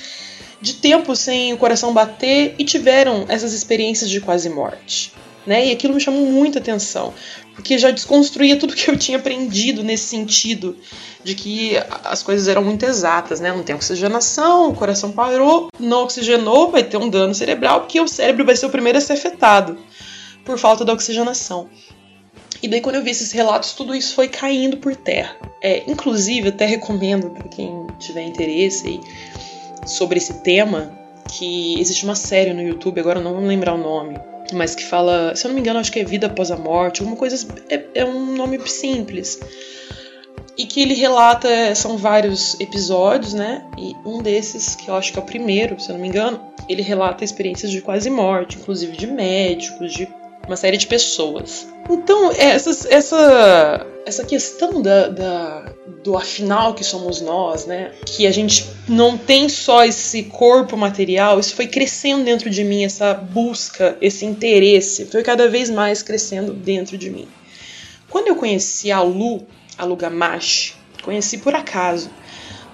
de 0.61 0.75
tempo 0.75 1.15
sem 1.15 1.51
o 1.51 1.57
coração 1.57 1.93
bater 1.93 2.53
e 2.59 2.63
tiveram 2.63 3.25
essas 3.27 3.53
experiências 3.53 4.09
de 4.09 4.21
quase 4.21 4.49
morte. 4.49 5.11
Né? 5.47 5.67
E 5.67 5.71
aquilo 5.71 5.95
me 5.95 5.99
chamou 5.99 6.25
muita 6.25 6.59
atenção, 6.59 7.11
porque 7.59 7.77
já 7.77 7.91
desconstruía 7.91 8.57
tudo 8.57 8.73
que 8.73 8.89
eu 8.89 8.97
tinha 8.97 9.17
aprendido 9.17 9.83
nesse 9.83 10.05
sentido 10.05 10.77
de 11.21 11.35
que 11.35 11.73
as 12.05 12.23
coisas 12.23 12.47
eram 12.47 12.63
muito 12.63 12.85
exatas, 12.85 13.41
né? 13.41 13.51
Não 13.51 13.63
tem 13.63 13.75
oxigenação, 13.75 14.69
o 14.69 14.73
coração 14.73 15.11
parou, 15.11 15.67
não 15.77 16.03
oxigenou, 16.03 16.71
vai 16.71 16.83
ter 16.83 16.95
um 16.95 17.09
dano 17.09 17.35
cerebral, 17.35 17.81
porque 17.81 17.99
o 17.99 18.07
cérebro 18.07 18.45
vai 18.45 18.55
ser 18.55 18.65
o 18.65 18.69
primeiro 18.69 18.97
a 18.97 19.01
ser 19.01 19.11
afetado 19.11 19.77
por 20.45 20.57
falta 20.57 20.85
da 20.85 20.93
oxigenação. 20.93 21.69
E 22.63 22.67
daí, 22.69 22.79
quando 22.79 22.95
eu 22.95 23.03
vi 23.03 23.11
esses 23.11 23.33
relatos, 23.33 23.73
tudo 23.73 23.93
isso 23.93 24.15
foi 24.15 24.29
caindo 24.29 24.77
por 24.77 24.95
terra. 24.95 25.35
É, 25.61 25.83
inclusive, 25.85 26.47
até 26.47 26.65
recomendo 26.65 27.31
para 27.31 27.49
quem 27.49 27.87
tiver 27.99 28.23
interesse 28.23 29.01
sobre 29.85 30.17
esse 30.17 30.35
tema, 30.43 30.97
que 31.29 31.77
existe 31.79 32.05
uma 32.05 32.15
série 32.15 32.53
no 32.53 32.61
YouTube, 32.61 33.01
agora 33.01 33.19
não 33.19 33.33
vou 33.33 33.43
lembrar 33.43 33.73
o 33.73 33.77
nome, 33.77 34.17
mas 34.55 34.75
que 34.75 34.83
fala, 34.83 35.35
se 35.35 35.45
eu 35.45 35.49
não 35.49 35.55
me 35.55 35.61
engano, 35.61 35.79
acho 35.79 35.91
que 35.91 35.99
é 35.99 36.03
Vida 36.03 36.27
Após 36.27 36.51
a 36.51 36.57
Morte, 36.57 37.01
alguma 37.01 37.17
coisa. 37.17 37.47
É, 37.69 37.83
é 37.95 38.05
um 38.05 38.35
nome 38.35 38.59
simples 38.67 39.39
e 40.59 40.65
que 40.65 40.81
ele 40.81 40.93
relata, 40.93 41.73
são 41.73 41.97
vários 41.97 42.59
episódios, 42.59 43.33
né? 43.33 43.63
E 43.77 43.95
um 44.05 44.21
desses, 44.21 44.75
que 44.75 44.89
eu 44.89 44.95
acho 44.95 45.13
que 45.13 45.17
é 45.17 45.21
o 45.21 45.25
primeiro, 45.25 45.79
se 45.79 45.89
eu 45.89 45.93
não 45.93 46.01
me 46.01 46.09
engano, 46.09 46.41
ele 46.67 46.81
relata 46.81 47.23
experiências 47.23 47.71
de 47.71 47.81
quase 47.81 48.09
morte, 48.09 48.57
inclusive 48.57 48.97
de 48.97 49.07
médicos, 49.07 49.93
de 49.93 50.05
uma 50.49 50.57
série 50.57 50.77
de 50.77 50.87
pessoas. 50.87 51.67
Então, 51.87 52.31
essa, 52.31 52.71
essa, 52.89 53.87
essa 54.03 54.23
questão 54.25 54.81
da, 54.81 55.07
da, 55.07 55.75
do 56.03 56.17
afinal 56.17 56.73
que 56.73 56.83
somos 56.83 57.21
nós, 57.21 57.67
né? 57.67 57.91
Que 58.03 58.25
a 58.25 58.31
gente 58.31 58.67
não 58.87 59.15
tem 59.15 59.47
só 59.47 59.85
esse 59.85 60.23
corpo 60.23 60.75
material, 60.75 61.39
isso 61.39 61.55
foi 61.55 61.67
crescendo 61.67 62.23
dentro 62.23 62.49
de 62.49 62.63
mim, 62.63 62.83
essa 62.83 63.13
busca, 63.13 63.95
esse 64.01 64.25
interesse, 64.25 65.05
foi 65.05 65.21
cada 65.21 65.47
vez 65.47 65.69
mais 65.69 66.01
crescendo 66.01 66.51
dentro 66.51 66.97
de 66.97 67.11
mim. 67.11 67.27
Quando 68.09 68.27
eu 68.27 68.35
conheci 68.35 68.91
a 68.91 69.03
Lu, 69.03 69.45
a 69.77 69.85
Lugamash. 69.85 70.73
Conheci 71.03 71.37
por 71.37 71.53
acaso, 71.53 72.09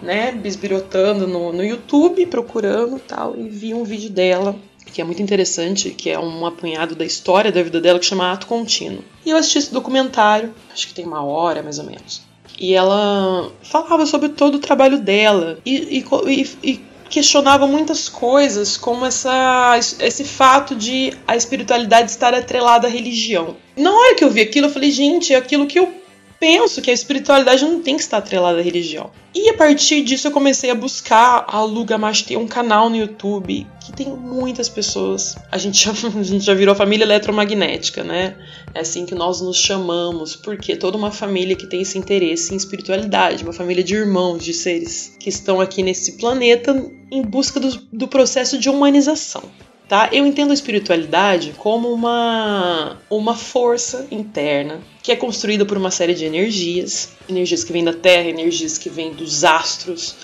né? 0.01 0.32
Bisbirotando 0.32 1.27
no, 1.27 1.51
no 1.51 1.63
YouTube, 1.63 2.25
procurando 2.27 3.00
tal, 3.00 3.38
e 3.38 3.50
vi 3.50 3.74
um 3.74 3.84
vídeo 3.84 4.10
dela 4.10 4.55
que 4.92 5.01
é 5.01 5.04
muito 5.04 5.22
interessante, 5.22 5.92
que 5.92 6.10
é 6.10 6.20
um 6.20 6.46
apunhado 6.46 6.96
da 6.96 7.06
história 7.06 7.51
da 7.51 7.62
vida 7.62 7.82
dela 7.82 8.00
que 8.00 8.06
chama 8.06 8.32
Ato 8.32 8.48
Contínuo. 8.48 9.04
E 9.25 9.30
eu 9.30 9.38
assisti 9.38 9.58
esse 9.58 9.74
documentário, 9.74 10.54
acho 10.72 10.88
que 10.88 10.94
tem 10.94 11.06
uma 11.06 11.24
hora 11.24 11.62
mais 11.62 11.80
ou 11.80 11.86
menos. 11.86 12.22
E 12.60 12.74
ela 12.74 13.51
falava 13.63 14.06
sobre 14.06 14.30
todo 14.30 14.56
o 14.56 14.60
trabalho 14.60 15.00
dela 15.00 15.60
e, 15.65 16.04
e, 16.27 16.50
e 16.63 16.82
questionava 17.10 17.68
muitas 17.68 18.10
coisas, 18.10 18.77
como 18.77 19.06
essa, 19.06 19.77
esse 19.77 20.24
fato 20.24 20.75
de 20.75 21.13
a 21.27 21.36
espiritualidade 21.36 22.12
estar 22.12 22.34
atrelada 22.34 22.88
à 22.88 22.89
religião. 22.89 23.56
Na 23.75 23.92
hora 23.92 24.15
que 24.15 24.24
eu 24.24 24.30
vi 24.30 24.42
aquilo, 24.42 24.68
eu 24.68 24.72
falei, 24.72 24.92
gente, 24.92 25.34
é 25.34 25.38
aquilo 25.38 25.68
que 25.68 25.80
eu 25.80 25.94
penso 26.39 26.82
que 26.82 26.92
a 26.92 26.94
espiritualidade 26.94 27.63
não 27.63 27.82
tem 27.82 27.96
que 27.96 28.01
estar 28.01 28.18
atrelada 28.18 28.60
à 28.60 28.62
religião. 28.62 29.12
E 29.34 29.50
a 29.50 29.54
partir 29.54 30.01
disso 30.04 30.27
eu 30.27 30.32
comecei 30.32 30.70
a 30.70 30.75
buscar 30.75 31.46
a 31.48 31.62
Luga 31.62 31.98
tem 32.25 32.38
um 32.38 32.48
canal 32.48 32.89
no 32.89 32.96
YouTube 32.96 33.68
que 33.86 33.92
tem 33.92 34.08
muitas 34.08 34.70
pessoas. 34.70 35.36
A 35.51 35.58
gente 35.58 35.84
já, 35.84 35.92
a 36.18 36.24
gente 36.24 36.44
já 36.44 36.54
virou 36.54 36.74
família 36.74 37.04
eletromagnética, 37.04 38.04
né? 38.04 38.36
É 38.74 38.80
assim 38.80 39.06
que 39.06 39.13
nós 39.13 39.42
nos 39.42 39.58
chamamos, 39.58 40.36
porque 40.36 40.75
toda 40.75 40.98
uma 40.98 41.12
família 41.12 41.56
que 41.56 41.68
tem 41.68 41.82
esse 41.82 41.98
interesse 41.98 42.54
em 42.54 42.58
espiritualidade, 42.58 43.44
uma 43.44 43.54
família 43.54 43.84
de 43.84 43.96
irmãos, 43.96 44.44
de 44.44 44.54
seres 44.54 45.15
que 45.20 45.30
estão 45.30 45.60
aqui 45.60 45.84
nesse 45.84 46.13
planeta 46.13 46.74
em 47.12 47.22
busca 47.22 47.60
do, 47.60 47.70
do 47.92 48.08
processo 48.08 48.58
de 48.58 48.70
humanização 48.70 49.44
tá? 49.88 50.10
Eu 50.12 50.25
entendo 50.25 50.51
a 50.51 50.54
espiritualidade 50.54 51.54
como 51.58 51.92
uma, 51.92 52.98
uma 53.10 53.36
força 53.36 54.08
interna 54.12 54.82
que 55.01 55.12
é 55.12 55.15
construída 55.15 55.65
por 55.65 55.77
uma 55.77 55.92
série 55.92 56.15
de 56.15 56.25
energias, 56.25 57.10
energias 57.30 57.63
que 57.63 57.72
vêm 57.72 57.84
da 57.84 57.94
Terra, 57.94 58.27
energias 58.27 58.77
que 58.77 58.89
vêm 58.89 59.13
dos 59.13 59.44
astros, 59.44 60.15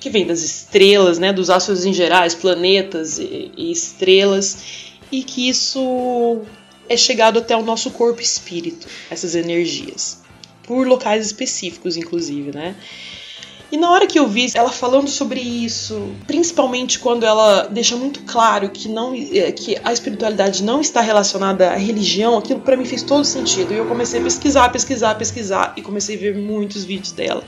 que 0.00 0.08
vêm 0.08 0.26
das 0.26 0.42
estrelas, 0.42 1.18
né, 1.18 1.32
dos 1.32 1.50
astros 1.50 1.84
em 1.84 1.92
gerais, 1.92 2.34
planetas 2.34 3.18
e, 3.18 3.52
e 3.56 3.70
estrelas, 3.70 4.58
e 5.12 5.22
que 5.22 5.48
isso 5.48 6.42
é 6.88 6.96
chegado 6.96 7.38
até 7.38 7.56
o 7.56 7.62
nosso 7.62 7.90
corpo 7.90 8.20
espírito, 8.20 8.86
essas 9.10 9.34
energias, 9.34 10.22
por 10.62 10.86
locais 10.86 11.26
específicos, 11.26 11.96
inclusive, 11.96 12.50
né? 12.50 12.74
E 13.74 13.76
na 13.76 13.90
hora 13.90 14.06
que 14.06 14.16
eu 14.16 14.28
vi 14.28 14.52
ela 14.54 14.70
falando 14.70 15.08
sobre 15.08 15.40
isso, 15.40 16.14
principalmente 16.28 17.00
quando 17.00 17.26
ela 17.26 17.64
deixa 17.64 17.96
muito 17.96 18.22
claro 18.22 18.70
que 18.70 18.88
não 18.88 19.12
é, 19.12 19.50
que 19.50 19.76
a 19.82 19.92
espiritualidade 19.92 20.62
não 20.62 20.80
está 20.80 21.00
relacionada 21.00 21.70
à 21.72 21.74
religião, 21.74 22.38
aquilo 22.38 22.60
para 22.60 22.76
mim 22.76 22.84
fez 22.84 23.02
todo 23.02 23.24
sentido. 23.24 23.74
E 23.74 23.76
eu 23.76 23.86
comecei 23.86 24.20
a 24.20 24.22
pesquisar, 24.22 24.68
pesquisar, 24.68 25.16
pesquisar 25.16 25.74
e 25.76 25.82
comecei 25.82 26.14
a 26.14 26.20
ver 26.20 26.36
muitos 26.36 26.84
vídeos 26.84 27.10
dela. 27.10 27.42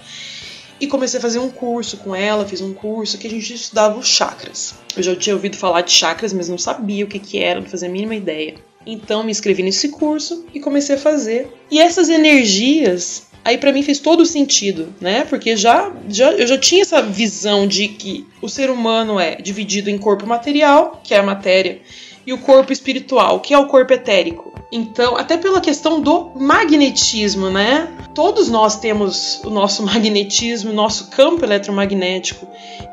E 0.80 0.88
comecei 0.88 1.18
a 1.18 1.22
fazer 1.22 1.38
um 1.38 1.48
curso 1.48 1.98
com 1.98 2.12
ela, 2.12 2.44
fiz 2.44 2.60
um 2.60 2.74
curso 2.74 3.18
que 3.18 3.28
a 3.28 3.30
gente 3.30 3.54
estudava 3.54 3.96
os 3.96 4.08
chakras. 4.08 4.74
Eu 4.96 5.04
já 5.04 5.14
tinha 5.14 5.36
ouvido 5.36 5.56
falar 5.56 5.82
de 5.82 5.92
chakras, 5.92 6.32
mas 6.32 6.48
não 6.48 6.58
sabia 6.58 7.04
o 7.04 7.08
que, 7.08 7.20
que 7.20 7.38
era, 7.38 7.60
não 7.60 7.68
fazia 7.68 7.88
a 7.88 7.92
mínima 7.92 8.16
ideia. 8.16 8.56
Então 8.84 9.24
me 9.24 9.32
inscrevi 9.32 9.64
nesse 9.64 9.90
curso 9.90 10.44
e 10.54 10.60
comecei 10.60 10.96
a 10.96 10.98
fazer. 10.98 11.52
E 11.70 11.80
essas 11.80 12.08
energias 12.08 13.25
aí 13.46 13.56
para 13.56 13.72
mim 13.72 13.80
fez 13.80 14.00
todo 14.00 14.22
o 14.22 14.26
sentido, 14.26 14.92
né? 15.00 15.24
Porque 15.24 15.56
já, 15.56 15.92
já 16.08 16.32
eu 16.32 16.46
já 16.48 16.58
tinha 16.58 16.82
essa 16.82 17.00
visão 17.00 17.64
de 17.64 17.86
que 17.86 18.26
o 18.42 18.48
ser 18.48 18.70
humano 18.70 19.20
é 19.20 19.36
dividido 19.36 19.88
em 19.88 19.96
corpo 19.96 20.26
material, 20.26 21.00
que 21.04 21.14
é 21.14 21.18
a 21.18 21.22
matéria, 21.22 21.80
e 22.26 22.32
o 22.32 22.38
corpo 22.38 22.72
espiritual, 22.72 23.38
que 23.38 23.54
é 23.54 23.58
o 23.58 23.68
corpo 23.68 23.92
etérico. 23.92 24.52
Então, 24.72 25.16
até 25.16 25.36
pela 25.36 25.60
questão 25.60 26.00
do 26.00 26.32
magnetismo, 26.34 27.48
né? 27.48 27.88
Todos 28.12 28.48
nós 28.48 28.80
temos 28.80 29.40
o 29.44 29.50
nosso 29.50 29.84
magnetismo, 29.86 30.72
o 30.72 30.74
nosso 30.74 31.08
campo 31.10 31.44
eletromagnético, 31.44 32.48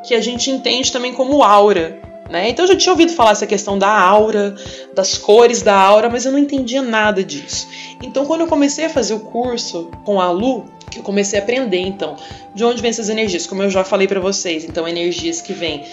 que 0.08 0.14
a 0.14 0.22
gente 0.22 0.52
entende 0.52 0.92
também 0.92 1.14
como 1.14 1.42
aura. 1.42 2.00
Né? 2.34 2.50
Então 2.50 2.66
eu 2.66 2.70
já 2.70 2.76
tinha 2.76 2.92
ouvido 2.92 3.14
falar 3.14 3.30
essa 3.30 3.46
questão 3.46 3.78
da 3.78 3.92
aura, 3.96 4.56
das 4.96 5.20
cores 5.20 5.62
da 5.62 5.76
aura, 5.76 6.10
mas 6.10 6.26
eu 6.26 6.32
não 6.32 6.40
entendia 6.40 6.82
nada 6.82 7.24
disso. 7.24 7.68
Então 8.02 8.26
quando 8.26 8.42
eu 8.42 8.48
comecei 8.48 8.86
a 8.86 8.90
fazer 8.90 9.14
o 9.14 9.20
curso 9.20 9.92
com 10.04 10.20
a 10.20 10.32
Lu, 10.32 10.66
que 10.90 10.98
eu 10.98 11.04
comecei 11.04 11.40
a 11.40 11.44
aprender 11.44 11.78
então 11.78 12.16
de 12.56 12.66
onde 12.66 12.82
vêm 12.82 12.90
essas 12.90 13.08
energias, 13.08 13.46
como 13.46 13.62
eu 13.62 13.70
já 13.70 13.84
falei 13.84 14.08
para 14.08 14.20
vocês, 14.20 14.64
então 14.64 14.88
energias 14.88 15.42
que 15.42 15.54
vêm 15.54 15.84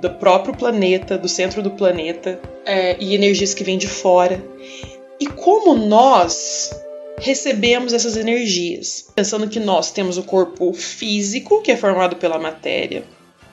do 0.00 0.08
próprio 0.14 0.56
planeta, 0.56 1.18
do 1.18 1.28
centro 1.28 1.60
do 1.60 1.70
planeta, 1.70 2.40
é, 2.64 2.96
e 2.98 3.14
energias 3.14 3.52
que 3.52 3.62
vêm 3.62 3.76
de 3.76 3.86
fora. 3.86 4.42
E 5.20 5.26
como 5.26 5.74
nós 5.74 6.70
recebemos 7.18 7.92
essas 7.92 8.16
energias, 8.16 9.08
pensando 9.14 9.46
que 9.46 9.60
nós 9.60 9.90
temos 9.90 10.16
o 10.16 10.22
corpo 10.22 10.72
físico, 10.72 11.60
que 11.60 11.70
é 11.70 11.76
formado 11.76 12.16
pela 12.16 12.38
matéria, 12.38 13.04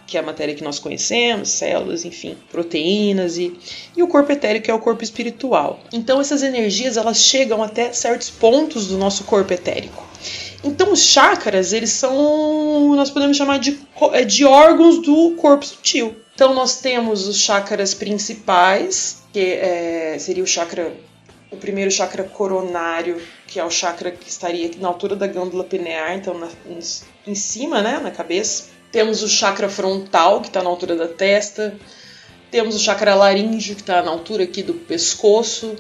que 0.06 0.18
é 0.18 0.20
a 0.20 0.24
matéria 0.24 0.54
que 0.54 0.64
nós 0.64 0.80
conhecemos, 0.80 1.50
células, 1.50 2.06
enfim, 2.06 2.38
proteínas 2.52 3.38
e, 3.38 3.58
e 3.96 4.04
o 4.04 4.08
corpo 4.08 4.32
etérico 4.32 4.66
que 4.66 4.72
é 4.72 4.74
o 4.74 4.80
corpo 4.80 5.04
espiritual. 5.04 5.80
Então 5.92 6.20
essas 6.20 6.44
energias 6.44 6.98
elas 6.98 7.18
chegam 7.18 7.64
até 7.64 7.92
certos 7.94 8.30
pontos 8.30 8.88
do 8.88 8.98
nosso 8.98 9.24
corpo 9.24 9.54
etérico. 9.54 10.06
Então 10.64 10.92
os 10.92 11.02
chakras 11.02 11.74
eles 11.74 11.92
são 11.92 12.96
nós 12.96 13.10
podemos 13.10 13.36
chamar 13.36 13.60
de, 13.60 13.80
é, 14.12 14.24
de 14.24 14.46
órgãos 14.46 15.02
do 15.02 15.36
corpo 15.36 15.66
sutil. 15.66 16.16
Então 16.36 16.54
nós 16.54 16.80
temos 16.80 17.28
os 17.28 17.38
chakras 17.38 17.94
principais 17.94 19.24
que 19.32 19.40
é, 19.40 20.18
seria 20.20 20.44
o 20.44 20.48
chakra 20.48 20.94
o 21.54 21.58
primeiro 21.58 21.92
chakra 21.92 22.24
coronário, 22.24 23.22
que 23.46 23.60
é 23.60 23.64
o 23.64 23.70
chakra 23.70 24.12
que 24.12 24.28
estaria 24.28 24.72
na 24.80 24.88
altura 24.88 25.16
da 25.16 25.28
glândula 25.28 25.64
pineal, 25.64 26.14
então 26.14 26.34
na, 26.34 26.50
em 27.28 27.36
cima, 27.36 27.80
né, 27.82 28.00
na 28.00 28.10
cabeça. 28.10 28.73
Temos 28.94 29.24
o 29.24 29.28
chakra 29.28 29.68
frontal, 29.68 30.40
que 30.40 30.48
está 30.48 30.64
na 30.64 30.70
altura 30.70 30.96
da 30.96 31.08
testa. 31.08 31.76
Temos 32.50 32.76
o 32.76 32.80
chakra 32.80 33.16
laríngeo, 33.16 33.76
que 33.76 33.82
está 33.82 34.04
na 34.04 34.12
altura 34.12 34.44
aqui 34.44 34.64
do 34.64 34.76
pescoço. 34.76 35.76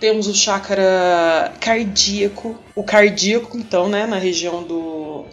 Temos 0.00 0.26
o 0.26 0.34
chakra 0.34 1.52
cardíaco. 1.60 2.58
O 2.74 2.82
cardíaco, 2.82 3.56
então, 3.56 3.88
né, 3.88 4.06
na 4.06 4.16
região 4.16 4.62
do, 4.62 5.26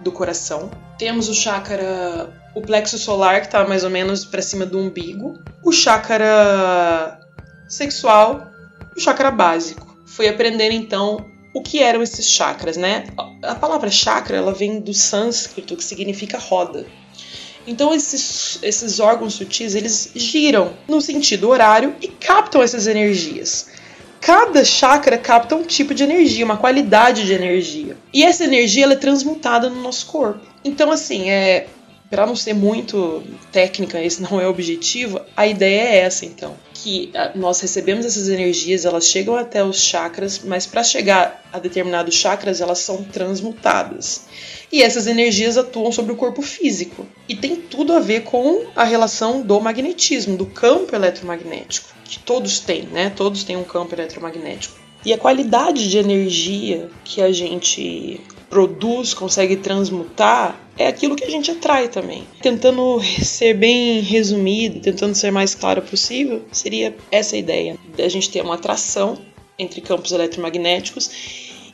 do 0.00 0.10
coração. 0.10 0.70
Temos 0.98 1.28
o 1.28 1.34
chakra, 1.34 2.32
o 2.54 2.62
plexo 2.62 2.98
solar, 2.98 3.40
que 3.40 3.46
está 3.46 3.68
mais 3.68 3.84
ou 3.84 3.90
menos 3.90 4.24
para 4.24 4.42
cima 4.42 4.66
do 4.66 4.78
umbigo. 4.78 5.38
O 5.62 5.70
chakra 5.70 7.20
sexual 7.68 8.48
o 8.98 9.00
chakra 9.00 9.30
básico. 9.30 9.86
Fui 10.04 10.28
aprender, 10.28 10.72
então, 10.72 11.24
o 11.58 11.62
que 11.62 11.82
eram 11.82 12.02
esses 12.02 12.26
chakras, 12.26 12.76
né? 12.76 13.04
A 13.42 13.54
palavra 13.54 13.90
chakra 13.90 14.36
ela 14.36 14.52
vem 14.52 14.80
do 14.80 14.94
sânscrito 14.94 15.76
que 15.76 15.82
significa 15.82 16.38
roda. 16.38 16.86
Então 17.66 17.92
esses, 17.92 18.60
esses 18.62 19.00
órgãos 19.00 19.34
sutis 19.34 19.74
eles 19.74 20.10
giram 20.14 20.72
no 20.86 21.00
sentido 21.00 21.48
horário 21.48 21.94
e 22.00 22.06
captam 22.08 22.62
essas 22.62 22.86
energias. 22.86 23.70
Cada 24.20 24.64
chakra 24.64 25.18
capta 25.18 25.56
um 25.56 25.64
tipo 25.64 25.94
de 25.94 26.04
energia, 26.04 26.44
uma 26.44 26.56
qualidade 26.56 27.26
de 27.26 27.32
energia. 27.32 27.96
E 28.12 28.24
essa 28.24 28.44
energia 28.44 28.84
ela 28.84 28.94
é 28.94 28.96
transmutada 28.96 29.68
no 29.68 29.82
nosso 29.82 30.06
corpo. 30.06 30.40
Então 30.64 30.92
assim, 30.92 31.28
é 31.28 31.66
para 32.10 32.26
não 32.26 32.34
ser 32.34 32.54
muito 32.54 33.22
técnica, 33.52 34.02
esse 34.02 34.22
não 34.22 34.40
é 34.40 34.46
o 34.46 34.50
objetivo, 34.50 35.20
a 35.36 35.46
ideia 35.46 35.80
é 35.80 35.96
essa 35.98 36.24
então, 36.24 36.56
que 36.72 37.10
ah, 37.14 37.32
nós 37.34 37.60
recebemos 37.60 38.06
essas 38.06 38.28
energias, 38.28 38.84
elas 38.84 39.06
chegam 39.06 39.36
até 39.36 39.62
os 39.62 39.78
chakras, 39.80 40.40
mas 40.42 40.66
para 40.66 40.82
chegar 40.82 41.42
a 41.52 41.58
determinados 41.58 42.14
chakras, 42.14 42.60
elas 42.60 42.78
são 42.78 43.04
transmutadas. 43.04 44.26
E 44.70 44.82
essas 44.82 45.06
energias 45.06 45.56
atuam 45.56 45.92
sobre 45.92 46.12
o 46.12 46.16
corpo 46.16 46.42
físico 46.42 47.06
e 47.28 47.34
tem 47.34 47.56
tudo 47.56 47.92
a 47.94 48.00
ver 48.00 48.22
com 48.22 48.66
a 48.76 48.84
relação 48.84 49.40
do 49.42 49.60
magnetismo, 49.60 50.36
do 50.36 50.46
campo 50.46 50.94
eletromagnético, 50.94 51.88
que 52.04 52.18
todos 52.18 52.60
têm, 52.60 52.82
né? 52.82 53.10
Todos 53.14 53.44
têm 53.44 53.56
um 53.56 53.64
campo 53.64 53.94
eletromagnético. 53.94 54.78
E 55.04 55.12
a 55.12 55.18
qualidade 55.18 55.88
de 55.88 55.96
energia 55.96 56.90
que 57.04 57.22
a 57.22 57.32
gente 57.32 58.20
produz, 58.48 59.14
consegue 59.14 59.56
transmutar, 59.56 60.58
é 60.78 60.86
aquilo 60.86 61.16
que 61.16 61.24
a 61.24 61.30
gente 61.30 61.50
atrai 61.50 61.88
também. 61.88 62.26
Tentando 62.40 63.00
ser 63.22 63.54
bem 63.54 64.00
resumido, 64.00 64.80
tentando 64.80 65.14
ser 65.14 65.30
mais 65.30 65.54
claro 65.54 65.82
possível, 65.82 66.42
seria 66.52 66.96
essa 67.10 67.34
a 67.34 67.38
ideia: 67.38 67.76
a 67.98 68.08
gente 68.08 68.30
ter 68.30 68.40
uma 68.40 68.54
atração 68.54 69.18
entre 69.58 69.80
campos 69.80 70.12
eletromagnéticos 70.12 71.10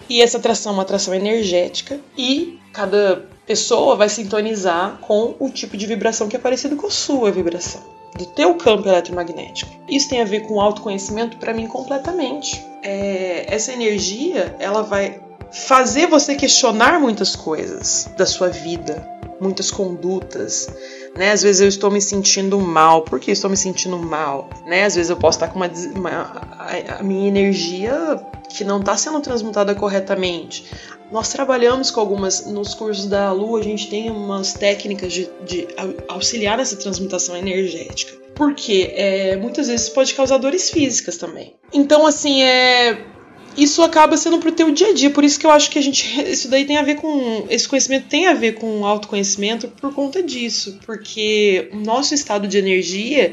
e 0.08 0.22
essa 0.22 0.38
atração 0.38 0.72
é 0.72 0.74
uma 0.74 0.82
atração 0.82 1.14
energética 1.14 2.00
e 2.16 2.58
cada 2.72 3.26
pessoa 3.46 3.94
vai 3.94 4.08
sintonizar 4.08 4.98
com 5.00 5.34
o 5.38 5.50
tipo 5.50 5.76
de 5.76 5.86
vibração 5.86 6.28
que 6.28 6.36
é 6.36 6.38
parecido 6.38 6.76
com 6.76 6.86
a 6.86 6.90
sua 6.90 7.30
vibração, 7.30 7.82
do 8.16 8.26
teu 8.26 8.54
campo 8.54 8.88
eletromagnético. 8.88 9.70
Isso 9.88 10.08
tem 10.08 10.20
a 10.20 10.24
ver 10.24 10.40
com 10.40 10.60
autoconhecimento 10.60 11.36
para 11.36 11.52
mim 11.52 11.66
completamente. 11.66 12.62
É, 12.82 13.44
essa 13.48 13.72
energia 13.72 14.54
ela 14.58 14.82
vai 14.82 15.20
fazer 15.52 16.06
você 16.06 16.34
questionar 16.34 17.00
muitas 17.00 17.34
coisas 17.36 18.08
da 18.16 18.26
sua 18.26 18.48
vida, 18.48 19.06
muitas 19.40 19.70
condutas, 19.70 20.68
né? 21.16 21.30
Às 21.30 21.42
vezes 21.42 21.60
eu 21.60 21.68
estou 21.68 21.90
me 21.90 22.00
sentindo 22.00 22.58
mal. 22.58 23.02
Por 23.02 23.20
que 23.20 23.30
estou 23.30 23.48
me 23.48 23.56
sentindo 23.56 23.96
mal? 23.98 24.50
Né? 24.66 24.84
Às 24.84 24.96
vezes 24.96 25.10
eu 25.10 25.16
posso 25.16 25.36
estar 25.36 25.48
com 25.48 25.56
uma, 25.56 25.70
uma 25.94 26.10
a, 26.58 26.98
a 26.98 27.02
minha 27.02 27.28
energia 27.28 28.20
que 28.50 28.64
não 28.64 28.80
está 28.80 28.96
sendo 28.96 29.20
transmutada 29.20 29.74
corretamente. 29.74 30.66
Nós 31.10 31.28
trabalhamos 31.28 31.90
com 31.90 32.00
algumas 32.00 32.46
nos 32.46 32.74
cursos 32.74 33.06
da 33.06 33.30
Lua, 33.30 33.60
a 33.60 33.62
gente 33.62 33.88
tem 33.88 34.10
umas 34.10 34.54
técnicas 34.54 35.12
de, 35.12 35.30
de 35.44 35.68
auxiliar 36.08 36.56
nessa 36.56 36.76
transmutação 36.76 37.36
energética. 37.36 38.12
Porque 38.34 38.92
é, 38.94 39.36
muitas 39.36 39.68
vezes 39.68 39.88
pode 39.88 40.12
causar 40.14 40.38
dores 40.38 40.70
físicas 40.70 41.16
também. 41.16 41.54
Então, 41.72 42.04
assim, 42.06 42.42
é 42.42 43.04
isso 43.56 43.82
acaba 43.82 44.16
sendo 44.16 44.38
pro 44.38 44.52
teu 44.52 44.70
dia 44.70 44.88
a 44.88 44.94
dia. 44.94 45.10
Por 45.10 45.24
isso 45.24 45.38
que 45.38 45.46
eu 45.46 45.50
acho 45.50 45.70
que 45.70 45.78
a 45.78 45.82
gente. 45.82 46.20
Isso 46.30 46.48
daí 46.48 46.64
tem 46.64 46.76
a 46.76 46.82
ver 46.82 46.96
com. 46.96 47.46
Esse 47.48 47.68
conhecimento 47.68 48.08
tem 48.08 48.26
a 48.26 48.34
ver 48.34 48.52
com 48.52 48.84
autoconhecimento 48.84 49.68
por 49.68 49.94
conta 49.94 50.22
disso. 50.22 50.78
Porque 50.84 51.68
o 51.72 51.76
nosso 51.76 52.14
estado 52.14 52.48
de 52.48 52.58
energia 52.58 53.32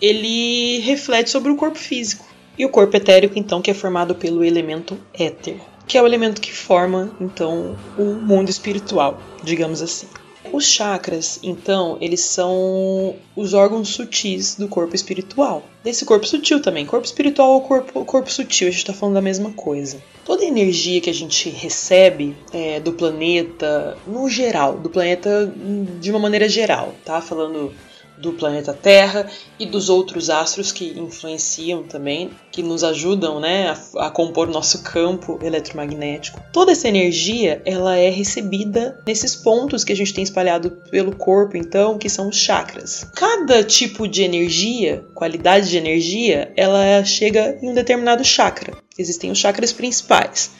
ele 0.00 0.78
reflete 0.80 1.30
sobre 1.30 1.50
o 1.50 1.56
corpo 1.56 1.78
físico. 1.78 2.26
E 2.56 2.64
o 2.64 2.68
corpo 2.68 2.96
etérico, 2.96 3.38
então, 3.38 3.62
que 3.62 3.70
é 3.70 3.74
formado 3.74 4.14
pelo 4.16 4.42
elemento 4.42 4.98
éter. 5.14 5.60
que 5.86 5.96
é 5.96 6.02
o 6.02 6.06
elemento 6.06 6.40
que 6.40 6.52
forma 6.52 7.16
então 7.20 7.76
o 7.96 8.04
mundo 8.04 8.50
espiritual, 8.50 9.22
digamos 9.42 9.80
assim. 9.80 10.06
Os 10.52 10.64
chakras, 10.64 11.38
então, 11.42 11.98
eles 12.00 12.20
são 12.20 13.14
os 13.36 13.54
órgãos 13.54 13.88
sutis 13.88 14.54
do 14.54 14.68
corpo 14.68 14.94
espiritual. 14.94 15.62
Desse 15.84 16.04
corpo 16.04 16.26
sutil 16.26 16.60
também. 16.60 16.86
Corpo 16.86 17.06
espiritual 17.06 17.52
ou 17.52 17.60
corpo, 17.62 18.04
corpo 18.04 18.30
sutil, 18.30 18.68
a 18.68 18.70
gente 18.70 18.80
está 18.80 18.92
falando 18.92 19.14
da 19.14 19.22
mesma 19.22 19.52
coisa. 19.52 20.02
Toda 20.24 20.42
a 20.42 20.46
energia 20.46 21.00
que 21.00 21.10
a 21.10 21.14
gente 21.14 21.48
recebe 21.48 22.36
é, 22.52 22.80
do 22.80 22.92
planeta, 22.92 23.96
no 24.06 24.28
geral, 24.28 24.76
do 24.76 24.90
planeta 24.90 25.52
de 26.00 26.10
uma 26.10 26.18
maneira 26.18 26.48
geral, 26.48 26.94
tá? 27.04 27.20
Falando 27.20 27.72
do 28.20 28.32
planeta 28.32 28.72
Terra 28.72 29.28
e 29.58 29.66
dos 29.66 29.88
outros 29.88 30.30
astros 30.30 30.72
que 30.72 30.98
influenciam 30.98 31.82
também, 31.82 32.30
que 32.50 32.62
nos 32.62 32.84
ajudam 32.84 33.40
né, 33.40 33.76
a, 33.96 34.06
a 34.06 34.10
compor 34.10 34.48
nosso 34.48 34.82
campo 34.82 35.38
eletromagnético. 35.42 36.42
Toda 36.52 36.72
essa 36.72 36.88
energia 36.88 37.62
ela 37.64 37.96
é 37.96 38.10
recebida 38.10 39.00
nesses 39.06 39.34
pontos 39.34 39.84
que 39.84 39.92
a 39.92 39.96
gente 39.96 40.14
tem 40.14 40.24
espalhado 40.24 40.70
pelo 40.90 41.14
corpo, 41.14 41.56
então, 41.56 41.98
que 41.98 42.08
são 42.08 42.28
os 42.28 42.36
chakras. 42.36 43.06
Cada 43.14 43.62
tipo 43.62 44.06
de 44.06 44.22
energia, 44.22 45.04
qualidade 45.14 45.70
de 45.70 45.76
energia, 45.76 46.52
ela 46.56 47.04
chega 47.04 47.58
em 47.62 47.70
um 47.70 47.74
determinado 47.74 48.24
chakra. 48.24 48.76
Existem 48.98 49.30
os 49.30 49.38
chakras 49.38 49.72
principais. 49.72 50.50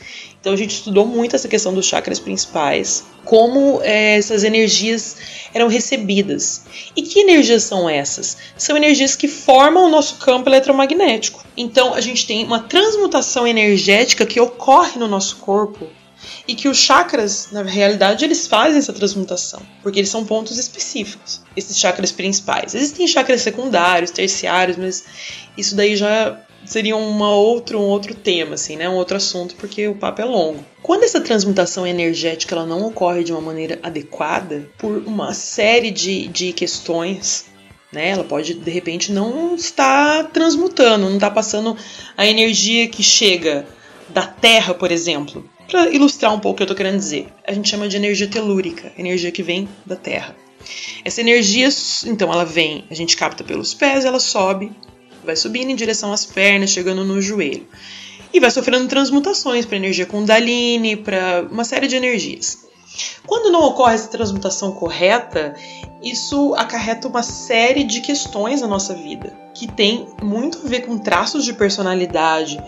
Então 0.48 0.54
a 0.54 0.56
gente 0.58 0.76
estudou 0.76 1.04
muito 1.04 1.36
essa 1.36 1.46
questão 1.46 1.74
dos 1.74 1.84
chakras 1.84 2.18
principais, 2.18 3.04
como 3.22 3.82
é, 3.82 4.16
essas 4.16 4.44
energias 4.44 5.14
eram 5.52 5.68
recebidas. 5.68 6.62
E 6.96 7.02
que 7.02 7.20
energias 7.20 7.64
são 7.64 7.86
essas? 7.86 8.38
São 8.56 8.74
energias 8.74 9.14
que 9.14 9.28
formam 9.28 9.84
o 9.84 9.90
nosso 9.90 10.16
campo 10.16 10.48
eletromagnético. 10.48 11.44
Então 11.54 11.92
a 11.92 12.00
gente 12.00 12.26
tem 12.26 12.46
uma 12.46 12.60
transmutação 12.60 13.46
energética 13.46 14.24
que 14.24 14.40
ocorre 14.40 14.98
no 14.98 15.06
nosso 15.06 15.36
corpo 15.36 15.86
e 16.46 16.54
que 16.54 16.66
os 16.66 16.78
chakras, 16.78 17.48
na 17.52 17.62
realidade, 17.62 18.24
eles 18.24 18.46
fazem 18.46 18.78
essa 18.78 18.94
transmutação, 18.94 19.60
porque 19.82 20.00
eles 20.00 20.08
são 20.08 20.24
pontos 20.24 20.56
específicos, 20.56 21.42
esses 21.54 21.78
chakras 21.78 22.10
principais. 22.10 22.74
Existem 22.74 23.06
chakras 23.06 23.42
secundários, 23.42 24.10
terciários, 24.10 24.78
mas 24.78 25.04
isso 25.58 25.76
daí 25.76 25.94
já 25.94 26.40
seria 26.64 26.96
uma 26.96 27.30
outro, 27.30 27.78
um 27.78 27.88
outro 27.88 28.14
tema, 28.14 28.54
assim, 28.54 28.76
né? 28.76 28.88
Um 28.88 28.96
outro 28.96 29.16
assunto, 29.16 29.54
porque 29.56 29.88
o 29.88 29.94
papo 29.94 30.20
é 30.20 30.24
longo. 30.24 30.64
Quando 30.82 31.04
essa 31.04 31.20
transmutação 31.20 31.86
energética 31.86 32.54
ela 32.54 32.66
não 32.66 32.86
ocorre 32.86 33.24
de 33.24 33.32
uma 33.32 33.40
maneira 33.40 33.78
adequada, 33.82 34.68
por 34.78 34.98
uma 35.06 35.32
série 35.32 35.90
de, 35.90 36.28
de 36.28 36.52
questões, 36.52 37.46
né? 37.92 38.10
Ela 38.10 38.24
pode, 38.24 38.54
de 38.54 38.70
repente, 38.70 39.12
não 39.12 39.54
estar 39.54 40.30
transmutando, 40.30 41.06
não 41.06 41.14
estar 41.14 41.30
passando 41.30 41.76
a 42.16 42.26
energia 42.26 42.88
que 42.88 43.02
chega 43.02 43.66
da 44.08 44.26
Terra, 44.26 44.74
por 44.74 44.90
exemplo. 44.90 45.48
Para 45.68 45.88
ilustrar 45.90 46.32
um 46.32 46.40
pouco 46.40 46.54
o 46.54 46.56
que 46.56 46.62
eu 46.62 46.64
estou 46.64 46.76
querendo 46.76 46.98
dizer, 46.98 47.28
a 47.46 47.52
gente 47.52 47.68
chama 47.68 47.88
de 47.88 47.96
energia 47.96 48.26
telúrica, 48.26 48.92
energia 48.96 49.30
que 49.30 49.42
vem 49.42 49.68
da 49.84 49.96
Terra. 49.96 50.34
Essa 51.04 51.20
energia, 51.20 51.68
então, 52.06 52.32
ela 52.32 52.44
vem, 52.44 52.84
a 52.90 52.94
gente 52.94 53.16
capta 53.16 53.44
pelos 53.44 53.74
pés, 53.74 54.04
ela 54.04 54.18
sobe 54.18 54.72
vai 55.28 55.36
subindo 55.36 55.70
em 55.70 55.76
direção 55.76 56.10
às 56.10 56.24
pernas, 56.24 56.70
chegando 56.70 57.04
no 57.04 57.20
joelho. 57.20 57.68
E 58.32 58.40
vai 58.40 58.50
sofrendo 58.50 58.88
transmutações 58.88 59.66
para 59.66 59.76
energia 59.76 60.06
Kundalini, 60.06 60.96
para 60.96 61.46
uma 61.50 61.64
série 61.64 61.86
de 61.86 61.96
energias. 61.96 62.66
Quando 63.26 63.52
não 63.52 63.62
ocorre 63.62 63.94
essa 63.94 64.08
transmutação 64.08 64.72
correta, 64.72 65.54
isso 66.02 66.54
acarreta 66.54 67.08
uma 67.08 67.22
série 67.22 67.84
de 67.84 68.00
questões 68.00 68.62
na 68.62 68.66
nossa 68.66 68.94
vida, 68.94 69.36
que 69.52 69.70
tem 69.70 70.08
muito 70.22 70.62
a 70.64 70.68
ver 70.68 70.86
com 70.86 70.96
traços 70.96 71.44
de 71.44 71.52
personalidade, 71.52 72.58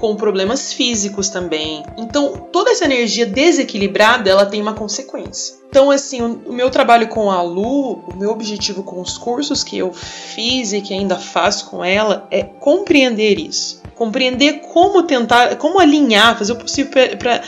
com 0.00 0.16
problemas 0.16 0.72
físicos 0.72 1.28
também. 1.28 1.84
Então, 1.98 2.48
toda 2.50 2.70
essa 2.70 2.86
energia 2.86 3.26
desequilibrada, 3.26 4.30
ela 4.30 4.46
tem 4.46 4.60
uma 4.62 4.72
consequência. 4.72 5.56
Então, 5.68 5.90
assim, 5.90 6.22
o, 6.22 6.52
meu 6.52 6.70
trabalho 6.70 7.06
com 7.08 7.30
a 7.30 7.42
Lu, 7.42 8.02
o 8.08 8.16
meu 8.16 8.30
objetivo 8.30 8.82
com 8.82 9.00
os 9.00 9.18
cursos 9.18 9.62
que 9.62 9.76
eu 9.76 9.92
fiz 9.92 10.72
e 10.72 10.80
que 10.80 10.94
ainda 10.94 11.16
faço 11.16 11.68
com 11.68 11.84
ela 11.84 12.26
é 12.30 12.42
compreender 12.42 13.38
isso. 13.38 13.82
Compreender 13.94 14.62
como 14.72 15.02
tentar, 15.02 15.56
como 15.56 15.78
alinhar, 15.78 16.38
fazer 16.38 16.52
o 16.52 16.56
possível 16.56 16.90
para 17.18 17.42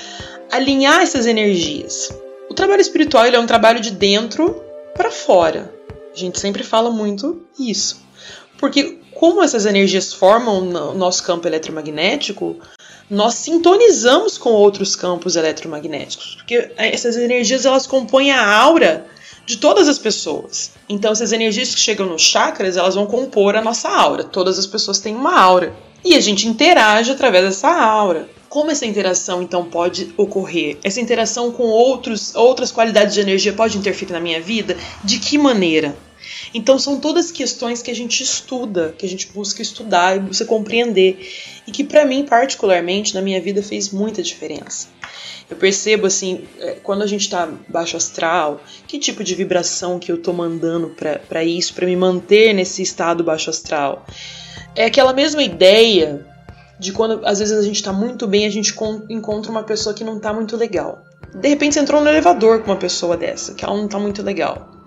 alinhar 0.50 1.00
essas 1.00 1.24
energias. 1.24 2.14
O 2.50 2.54
trabalho 2.54 2.82
espiritual 2.82 3.24
é 3.24 3.38
um 3.38 3.46
trabalho 3.46 3.80
de 3.80 3.90
dentro 3.90 4.62
para 4.94 5.10
fora. 5.10 5.74
A 6.14 6.18
gente 6.18 6.38
sempre 6.38 6.62
fala 6.62 6.90
muito 6.90 7.46
isso. 7.58 8.02
Porque 8.58 9.01
como 9.22 9.40
essas 9.40 9.66
energias 9.66 10.12
formam 10.12 10.68
o 10.68 10.94
nosso 10.94 11.22
campo 11.22 11.46
eletromagnético, 11.46 12.56
nós 13.08 13.35
sintonizamos 13.35 14.37
com 14.37 14.50
outros 14.50 14.96
campos 14.96 15.37
eletromagnéticos, 15.37 16.35
porque 16.35 16.72
essas 16.76 17.16
energias 17.16 17.64
elas 17.64 17.87
compõem 17.87 18.32
a 18.32 18.44
aura 18.44 19.06
de 19.46 19.58
todas 19.58 19.87
as 19.87 19.96
pessoas. 19.96 20.72
Então, 20.88 21.12
essas 21.12 21.30
energias 21.30 21.72
que 21.72 21.78
chegam 21.78 22.06
nos 22.06 22.20
chakras, 22.20 22.76
elas 22.76 22.96
vão 22.96 23.06
compor 23.06 23.54
a 23.54 23.62
nossa 23.62 23.88
aura. 23.88 24.24
Todas 24.24 24.58
as 24.58 24.66
pessoas 24.66 24.98
têm 24.98 25.14
uma 25.14 25.38
aura. 25.38 25.72
E 26.04 26.16
a 26.16 26.20
gente 26.20 26.48
interage 26.48 27.12
através 27.12 27.44
dessa 27.44 27.68
aura. 27.68 28.28
Como 28.48 28.72
essa 28.72 28.87
interação 28.87 29.40
então 29.40 29.64
pode 29.66 30.12
ocorrer? 30.16 30.78
Essa 30.82 31.00
interação 31.00 31.52
com 31.52 31.62
outros, 31.62 32.35
outras 32.35 32.72
qualidades 32.72 33.14
de 33.14 33.20
energia 33.20 33.52
pode 33.52 33.78
interferir 33.78 34.14
na 34.14 34.18
minha 34.18 34.40
vida? 34.40 34.76
De 35.04 35.20
que 35.20 35.38
maneira? 35.38 35.94
Então 36.54 36.78
são 36.78 37.00
todas 37.00 37.32
questões 37.32 37.80
que 37.80 37.90
a 37.90 37.94
gente 37.94 38.22
estuda, 38.22 38.94
que 38.96 39.06
a 39.06 39.08
gente 39.08 39.28
busca 39.28 39.62
estudar 39.62 40.16
e 40.16 40.20
busca 40.20 40.44
compreender 40.44 41.26
e 41.66 41.72
que 41.72 41.82
para 41.82 42.04
mim 42.04 42.24
particularmente 42.24 43.14
na 43.14 43.22
minha 43.22 43.40
vida 43.40 43.62
fez 43.62 43.90
muita 43.90 44.22
diferença. 44.22 44.88
Eu 45.48 45.56
percebo 45.56 46.06
assim, 46.06 46.44
é, 46.60 46.76
quando 46.82 47.02
a 47.02 47.06
gente 47.06 47.28
tá 47.28 47.48
baixo 47.68 47.96
astral, 47.96 48.62
que 48.86 48.98
tipo 48.98 49.22
de 49.22 49.34
vibração 49.34 49.98
que 49.98 50.10
eu 50.10 50.18
tô 50.18 50.32
mandando 50.32 50.94
para 51.28 51.44
isso, 51.44 51.74
para 51.74 51.86
me 51.86 51.96
manter 51.96 52.54
nesse 52.54 52.82
estado 52.82 53.22
baixo 53.22 53.50
astral. 53.50 54.06
É 54.74 54.86
aquela 54.86 55.12
mesma 55.12 55.42
ideia 55.42 56.26
de 56.78 56.92
quando 56.92 57.24
às 57.24 57.38
vezes 57.38 57.56
a 57.56 57.62
gente 57.62 57.82
tá 57.82 57.92
muito 57.92 58.26
bem, 58.26 58.46
a 58.46 58.50
gente 58.50 58.74
encontra 59.10 59.50
uma 59.50 59.62
pessoa 59.62 59.94
que 59.94 60.02
não 60.02 60.18
tá 60.18 60.32
muito 60.32 60.56
legal. 60.56 61.04
De 61.34 61.48
repente 61.48 61.74
você 61.74 61.80
entrou 61.80 62.00
no 62.00 62.08
elevador 62.08 62.60
com 62.62 62.70
uma 62.70 62.76
pessoa 62.76 63.16
dessa, 63.16 63.54
que 63.54 63.64
ela 63.64 63.76
não 63.76 63.88
tá 63.88 63.98
muito 63.98 64.22
legal. 64.22 64.81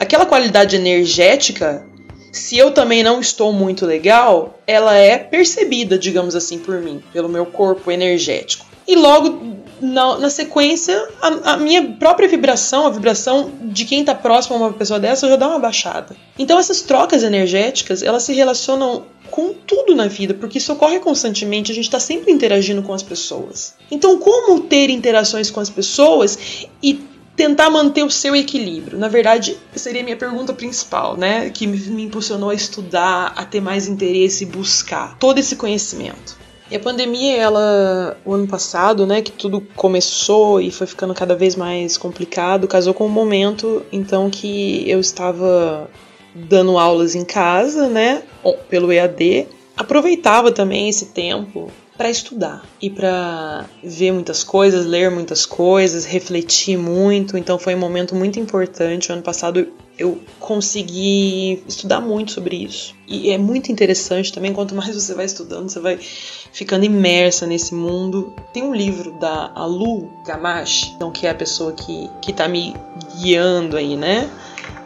Aquela 0.00 0.24
qualidade 0.24 0.76
energética, 0.76 1.86
se 2.32 2.56
eu 2.56 2.70
também 2.70 3.02
não 3.02 3.20
estou 3.20 3.52
muito 3.52 3.84
legal, 3.84 4.58
ela 4.66 4.96
é 4.96 5.18
percebida, 5.18 5.98
digamos 5.98 6.34
assim, 6.34 6.58
por 6.58 6.80
mim, 6.80 7.02
pelo 7.12 7.28
meu 7.28 7.44
corpo 7.44 7.90
energético. 7.90 8.64
E 8.88 8.96
logo 8.96 9.60
na, 9.80 10.18
na 10.18 10.30
sequência, 10.30 11.06
a, 11.20 11.52
a, 11.52 11.56
minha 11.58 11.82
própria 11.98 12.26
vibração, 12.26 12.86
a 12.86 12.90
vibração 12.90 13.52
de 13.62 13.84
quem 13.84 14.00
está 14.00 14.14
próximo 14.14 14.56
a 14.56 14.58
uma 14.58 14.72
pessoa 14.72 14.98
dessa, 14.98 15.28
já 15.28 15.36
dá 15.36 15.48
uma 15.48 15.58
baixada. 15.58 16.16
Então 16.38 16.58
essas 16.58 16.80
trocas 16.80 17.22
energéticas, 17.22 18.02
elas 18.02 18.22
se 18.22 18.32
relacionam 18.32 19.04
com 19.30 19.52
tudo 19.52 19.94
na 19.94 20.06
vida, 20.06 20.34
porque 20.34 20.58
isso 20.58 20.72
ocorre 20.72 20.98
constantemente, 20.98 21.70
a 21.70 21.74
gente 21.74 21.84
está 21.84 22.00
sempre 22.00 22.32
interagindo 22.32 22.82
com 22.82 22.92
as 22.92 23.02
pessoas. 23.02 23.74
Então, 23.90 24.18
como 24.18 24.60
ter 24.60 24.90
interações 24.90 25.50
com 25.50 25.60
as 25.60 25.70
pessoas 25.70 26.66
e 26.82 26.94
tentar 27.40 27.70
manter 27.70 28.04
o 28.04 28.10
seu 28.10 28.36
equilíbrio. 28.36 28.98
Na 28.98 29.08
verdade, 29.08 29.56
seria 29.74 30.02
a 30.02 30.04
minha 30.04 30.16
pergunta 30.16 30.52
principal, 30.52 31.16
né? 31.16 31.48
Que 31.48 31.66
me 31.66 32.02
impulsionou 32.02 32.50
a 32.50 32.54
estudar, 32.54 33.32
a 33.34 33.46
ter 33.46 33.62
mais 33.62 33.88
interesse 33.88 34.44
e 34.44 34.46
buscar 34.46 35.16
todo 35.18 35.38
esse 35.38 35.56
conhecimento. 35.56 36.36
E 36.70 36.76
a 36.76 36.80
pandemia, 36.80 37.38
ela, 37.38 38.18
o 38.26 38.34
ano 38.34 38.46
passado, 38.46 39.06
né, 39.06 39.22
que 39.22 39.32
tudo 39.32 39.62
começou 39.74 40.60
e 40.60 40.70
foi 40.70 40.86
ficando 40.86 41.14
cada 41.14 41.34
vez 41.34 41.56
mais 41.56 41.96
complicado, 41.96 42.68
casou 42.68 42.92
com 42.92 43.06
um 43.06 43.08
momento, 43.08 43.82
então, 43.90 44.28
que 44.28 44.84
eu 44.88 45.00
estava 45.00 45.90
dando 46.32 46.78
aulas 46.78 47.14
em 47.14 47.24
casa, 47.24 47.88
né, 47.88 48.22
pelo 48.68 48.92
EAD, 48.92 49.48
aproveitava 49.76 50.52
também 50.52 50.88
esse 50.88 51.06
tempo 51.06 51.72
para 52.00 52.08
estudar 52.08 52.64
e 52.80 52.88
para 52.88 53.66
ver 53.84 54.10
muitas 54.10 54.42
coisas, 54.42 54.86
ler 54.86 55.10
muitas 55.10 55.44
coisas, 55.44 56.06
refletir 56.06 56.78
muito. 56.78 57.36
Então 57.36 57.58
foi 57.58 57.74
um 57.74 57.78
momento 57.78 58.14
muito 58.14 58.40
importante. 58.40 59.10
O 59.10 59.12
ano 59.12 59.20
passado 59.20 59.68
eu 59.98 60.18
consegui 60.38 61.62
estudar 61.68 62.00
muito 62.00 62.32
sobre 62.32 62.56
isso. 62.56 62.94
E 63.06 63.30
é 63.30 63.36
muito 63.36 63.70
interessante 63.70 64.32
também, 64.32 64.50
quanto 64.50 64.74
mais 64.74 64.94
você 64.94 65.12
vai 65.12 65.26
estudando, 65.26 65.68
você 65.68 65.78
vai 65.78 65.98
ficando 65.98 66.86
imersa 66.86 67.46
nesse 67.46 67.74
mundo. 67.74 68.32
Tem 68.50 68.62
um 68.62 68.74
livro 68.74 69.12
da 69.20 69.52
Alu 69.54 70.10
Gamache, 70.24 70.92
então, 70.96 71.12
que 71.12 71.26
é 71.26 71.30
a 71.30 71.34
pessoa 71.34 71.72
que, 71.72 72.08
que 72.22 72.32
tá 72.32 72.48
me 72.48 72.74
guiando 73.18 73.76
aí, 73.76 73.94
né? 73.94 74.30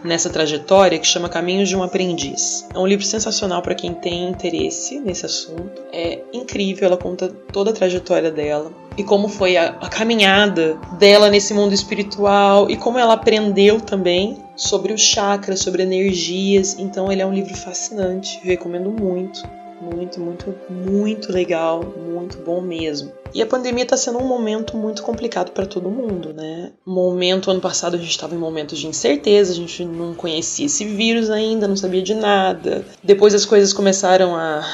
Nessa 0.05 0.29
trajetória 0.29 0.99
que 0.99 1.07
chama 1.07 1.29
Caminhos 1.29 1.69
de 1.69 1.77
um 1.77 1.83
Aprendiz. 1.83 2.69
É 2.75 2.79
um 2.79 2.87
livro 2.87 3.05
sensacional 3.05 3.63
para 3.63 3.75
quem 3.75 3.95
tem 3.95 4.29
interesse 4.29 5.01
nesse 5.01 5.25
assunto. 5.25 5.83
É 5.93 6.21
incrível, 6.33 6.87
ela 6.87 6.97
conta 6.97 7.29
toda 7.29 7.71
a 7.71 7.75
trajetória 7.75 8.31
dela 8.31 8.71
e 8.97 9.03
como 9.03 9.29
foi 9.29 9.57
a, 9.57 9.71
a 9.81 9.89
caminhada 9.89 10.77
dela 10.99 11.31
nesse 11.31 11.55
mundo 11.55 11.73
espiritual 11.73 12.71
e 12.71 12.77
como 12.77 12.99
ela 12.99 13.15
aprendeu 13.15 13.81
também 13.81 14.39
sobre 14.55 14.93
os 14.93 15.01
chakras, 15.01 15.61
sobre 15.61 15.83
energias. 15.83 16.77
Então 16.79 17.11
ele 17.11 17.23
é 17.23 17.27
um 17.27 17.33
livro 17.33 17.57
fascinante, 17.57 18.39
recomendo 18.45 18.91
muito 18.91 19.43
muito, 19.85 20.21
muito, 20.21 20.55
muito 20.71 21.33
legal, 21.33 21.83
muito 21.83 22.39
bom 22.39 22.61
mesmo. 22.61 23.13
E 23.35 23.43
a 23.43 23.47
pandemia 23.47 23.83
está 23.83 23.97
sendo 23.97 24.19
um 24.19 24.27
momento 24.27 24.77
muito 24.77 25.03
complicado 25.03 25.51
para 25.51 25.67
todo 25.67 25.91
mundo, 25.91 26.33
né? 26.33 26.73
Momento 26.87 27.51
ano 27.51 27.61
passado 27.61 27.97
a 27.97 27.99
gente 27.99 28.11
estava 28.11 28.35
em 28.35 28.39
momentos 28.39 28.79
de 28.79 28.87
incerteza, 28.87 29.53
a 29.53 29.57
gente 29.57 29.85
não 29.85 30.15
conhecia 30.15 30.67
esse 30.67 30.85
vírus 30.85 31.31
ainda, 31.31 31.69
não 31.69 31.77
sabia 31.77 32.03
de 32.03 32.15
nada. 32.15 32.85
Depois 33.03 33.35
as 33.35 33.45
coisas 33.45 33.73
começaram 33.73 34.37
a 34.37 34.65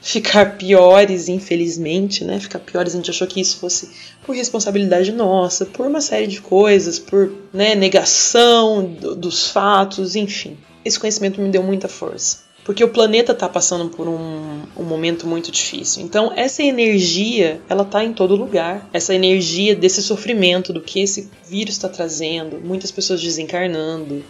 ficar 0.00 0.56
piores, 0.56 1.28
infelizmente, 1.28 2.24
né? 2.24 2.40
Ficar 2.40 2.60
piores, 2.60 2.94
a 2.94 2.96
gente 2.96 3.10
achou 3.10 3.26
que 3.26 3.40
isso 3.40 3.58
fosse 3.58 3.90
por 4.24 4.34
responsabilidade 4.34 5.12
nossa, 5.12 5.66
por 5.66 5.86
uma 5.86 6.00
série 6.00 6.26
de 6.26 6.40
coisas, 6.40 6.98
por 6.98 7.30
né, 7.52 7.74
negação 7.74 8.84
do, 8.84 9.14
dos 9.14 9.48
fatos, 9.48 10.16
enfim. 10.16 10.56
Esse 10.84 10.98
conhecimento 10.98 11.40
me 11.40 11.50
deu 11.50 11.62
muita 11.62 11.88
força. 11.88 12.47
Porque 12.68 12.84
o 12.84 12.88
planeta 12.90 13.32
está 13.32 13.48
passando 13.48 13.88
por 13.88 14.06
um, 14.06 14.62
um, 14.76 14.82
momento 14.84 15.26
muito 15.26 15.50
difícil. 15.50 16.02
Então, 16.02 16.30
essa 16.36 16.62
energia, 16.62 17.62
ela 17.66 17.82
está 17.82 18.04
em 18.04 18.12
todo 18.12 18.36
lugar. 18.36 18.86
Essa 18.92 19.14
energia 19.14 19.74
desse 19.74 20.02
sofrimento, 20.02 20.70
do 20.70 20.82
que 20.82 21.00
esse 21.00 21.30
vírus 21.48 21.76
está 21.76 21.88
trazendo, 21.88 22.60
muitas 22.62 22.90
pessoas 22.90 23.22
desencarnando, 23.22 24.22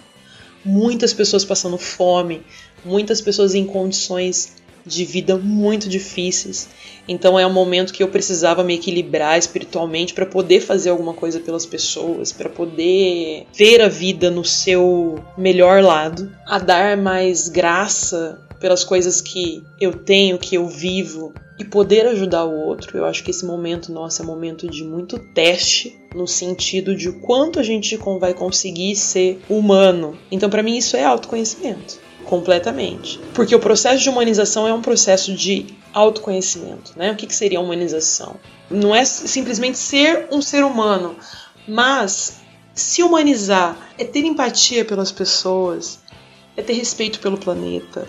muitas 0.65 1.13
pessoas 1.13 1.45
passando 1.45 1.77
fome, 1.77 2.43
muitas 2.85 3.21
pessoas 3.21 3.57
em 3.57 3.65
condições 3.65 4.53
de 4.89 5.05
vida 5.05 5.37
muito 5.37 5.89
difíceis. 5.89 6.69
Então 7.07 7.39
é 7.39 7.47
um 7.47 7.53
momento 7.53 7.93
que 7.93 8.03
eu 8.03 8.09
precisava 8.09 8.65
me 8.65 8.75
equilibrar 8.75 9.39
espiritualmente 9.39 10.13
para 10.13 10.27
poder 10.27 10.61
fazer 10.61 10.91
alguma 10.91 11.15
coisa 11.15 11.41
pelas 11.41 11.65
pessoas, 11.65 12.33
para 12.33 12.49
poder 12.49 13.47
ver 13.55 13.81
a 13.81 13.89
vida 13.89 14.31
no 14.31 14.45
seu 14.45 15.23
melhor 15.37 15.83
lado, 15.83 16.31
a 16.47 16.59
dar 16.59 16.97
mais 16.97 17.49
graça 17.49 18.41
pelas 18.61 18.83
coisas 18.83 19.21
que 19.21 19.63
eu 19.81 19.93
tenho, 19.93 20.39
que 20.39 20.57
eu 20.57 20.67
vivo 20.67 21.33
e 21.59 21.65
poder 21.65 22.07
ajudar 22.07 22.45
o 22.45 22.55
outro. 22.67 22.97
Eu 22.99 23.05
acho 23.05 23.23
que 23.25 23.31
esse 23.31 23.45
momento 23.45 23.93
nosso 23.93 24.21
é 24.21 24.25
um 24.25 24.29
momento 24.29 24.69
de 24.69 24.85
muito 24.85 25.19
teste 25.19 25.97
no 26.15 26.27
sentido 26.27 26.95
de 26.95 27.11
quanto 27.13 27.59
a 27.59 27.63
gente 27.63 27.97
vai 28.19 28.35
conseguir 28.35 28.97
ser 28.97 29.41
humano. 29.49 30.19
Então 30.31 30.51
para 30.51 30.63
mim 30.63 30.77
isso 30.77 30.97
é 30.97 31.05
autoconhecimento 31.05 32.08
completamente. 32.29 33.19
Porque 33.33 33.55
o 33.55 33.59
processo 33.59 34.03
de 34.03 34.11
humanização 34.11 34.69
é 34.69 34.73
um 34.73 34.83
processo 34.83 35.35
de 35.35 35.67
autoconhecimento. 35.95 36.93
Né? 36.95 37.11
O 37.11 37.17
que, 37.17 37.27
que 37.27 37.35
seria 37.35 37.59
humanização? 37.59 38.37
Não 38.71 38.95
é 38.95 39.03
simplesmente 39.05 39.79
ser 39.79 40.29
um 40.31 40.43
ser 40.43 40.63
humano, 40.63 41.17
mas 41.67 42.41
se 42.75 43.03
humanizar 43.03 43.77
é 43.99 44.05
ter 44.05 44.25
empatia 44.27 44.85
pelas 44.85 45.11
pessoas, 45.11 46.01
é 46.55 46.63
ter 46.63 46.75
respeito 46.75 47.19
pelo 47.19 47.39
planeta, 47.39 48.07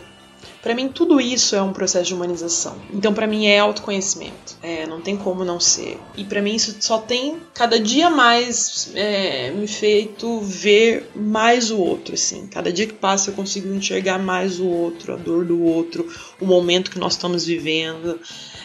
para 0.62 0.76
mim, 0.76 0.90
tudo 0.90 1.22
isso 1.22 1.56
é 1.56 1.62
um 1.62 1.72
processo 1.72 2.08
de 2.08 2.14
humanização. 2.14 2.76
Então, 2.94 3.14
para 3.14 3.26
mim, 3.26 3.48
é 3.48 3.60
autoconhecimento. 3.60 4.58
É, 4.62 4.86
não 4.86 5.00
tem 5.00 5.16
como 5.16 5.46
não 5.46 5.60
ser. 5.60 5.98
E 6.18 6.24
para 6.26 6.42
mim, 6.42 6.56
isso 6.56 6.76
só 6.82 6.98
tem 6.98 7.38
cada 7.54 7.80
dia 7.80 8.10
mais 8.10 8.92
é, 8.94 9.52
me 9.52 9.68
feito 9.68 10.42
ver 10.42 11.10
mais 11.16 11.72
o 11.72 11.80
outro, 11.80 12.16
assim. 12.16 12.48
Cada 12.48 12.74
dia 12.74 12.86
que 12.86 12.94
passa, 12.94 13.30
eu 13.30 13.36
consigo 13.36 13.74
enxergar 13.74 14.20
mais 14.20 14.60
o 14.60 14.68
outro, 14.68 15.14
a 15.14 15.16
dor 15.16 15.46
do 15.46 15.64
outro, 15.64 16.12
o 16.42 16.46
momento 16.46 16.92
que 16.92 17.00
nós 17.00 17.14
estamos 17.14 17.46
vivendo. 17.46 18.20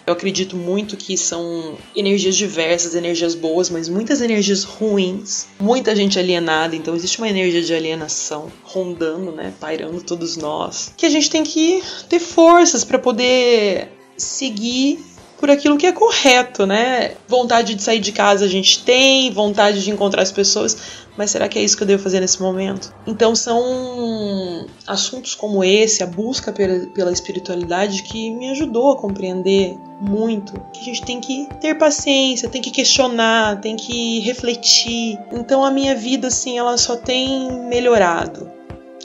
Eu 0.07 0.13
acredito 0.13 0.57
muito 0.57 0.97
que 0.97 1.17
são 1.17 1.79
energias 1.97 2.37
diversas, 2.37 2.95
energias 2.95 3.35
boas, 3.35 3.71
mas 3.71 3.89
muitas 3.89 4.21
energias 4.21 4.63
ruins, 4.63 5.47
muita 5.59 5.97
gente 5.97 6.19
alienada, 6.19 6.77
então 6.77 6.95
existe 6.95 7.19
uma 7.19 7.29
energia 7.29 7.63
de 7.63 7.75
alienação 7.75 8.53
rondando, 8.63 9.33
né, 9.33 9.55
pairando 9.59 10.03
todos 10.03 10.37
nós, 10.37 10.93
que 10.97 11.07
a 11.07 11.11
gente 11.11 11.31
tem 11.31 11.43
que 11.43 11.83
ter 12.09 12.19
forças 12.19 12.85
para 12.85 12.99
poder 12.99 13.89
seguir 14.17 14.99
por 15.39 15.51
aquilo 15.51 15.77
que 15.77 15.87
é 15.87 15.93
correto, 15.93 16.65
né? 16.65 17.17
Vontade 17.29 17.75
de 17.75 17.83
sair 17.83 18.01
de 18.01 18.13
casa 18.13 18.45
a 18.45 18.49
gente 18.49 18.83
tem, 18.83 19.31
vontade 19.31 19.83
de 19.83 19.91
encontrar 19.91 20.23
as 20.23 20.33
pessoas, 20.33 20.77
mas 21.17 21.31
será 21.31 21.49
que 21.49 21.59
é 21.59 21.63
isso 21.63 21.77
que 21.77 21.83
eu 21.83 21.87
devo 21.87 22.03
fazer 22.03 22.21
nesse 22.21 22.43
momento? 22.43 22.93
Então 23.07 23.37
são 23.37 24.67
assuntos 24.87 25.35
como 25.35 25.63
esse, 25.63 26.03
a 26.03 26.07
busca 26.07 26.53
pela, 26.53 27.13
espiritualidade, 27.13 28.03
que 28.03 28.31
me 28.31 28.51
ajudou 28.51 28.93
a 28.93 28.97
compreender 28.97 29.77
muito 30.01 30.53
que 30.73 30.81
a 30.81 30.85
gente 30.85 31.03
tem 31.03 31.21
que 31.21 31.49
ter 31.61 31.77
paciência, 31.77 32.49
tem 32.49 32.61
que 32.61 32.71
questionar, 32.71 33.61
tem 33.61 33.77
que 33.77 34.21
refletir. 34.21 35.19
Então 35.33 35.65
a 35.65 35.71
minha 35.71 35.95
vida 35.95 36.29
assim, 36.29 36.59
ela 36.59 36.77
só 36.77 36.97
tem 36.97 37.51
melhorado 37.69 38.51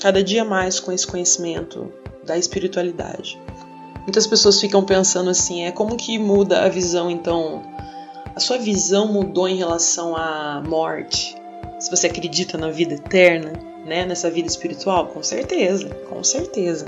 cada 0.02 0.24
dia 0.24 0.44
mais 0.44 0.80
com 0.80 0.92
esse 0.92 1.06
conhecimento 1.06 1.92
da 2.26 2.38
espiritualidade. 2.38 3.40
Muitas 4.02 4.26
pessoas 4.26 4.60
ficam 4.60 4.84
pensando 4.84 5.30
assim, 5.30 5.66
é 5.66 5.72
como 5.72 5.96
que 5.96 6.18
muda 6.18 6.64
a 6.64 6.70
visão 6.70 7.12
então? 7.12 7.62
A 8.36 8.40
sua 8.40 8.58
visão 8.58 9.12
mudou 9.12 9.48
em 9.48 9.56
relação 9.56 10.16
à 10.16 10.64
morte? 10.66 11.36
Se 11.80 11.90
você 11.90 12.08
acredita 12.08 12.58
na 12.58 12.70
vida 12.70 12.96
eterna, 12.96 13.54
né, 13.86 14.06
nessa 14.06 14.30
vida 14.30 14.48
espiritual, 14.48 15.08
com 15.08 15.24
certeza, 15.24 15.90
com 16.10 16.24
certeza. 16.24 16.86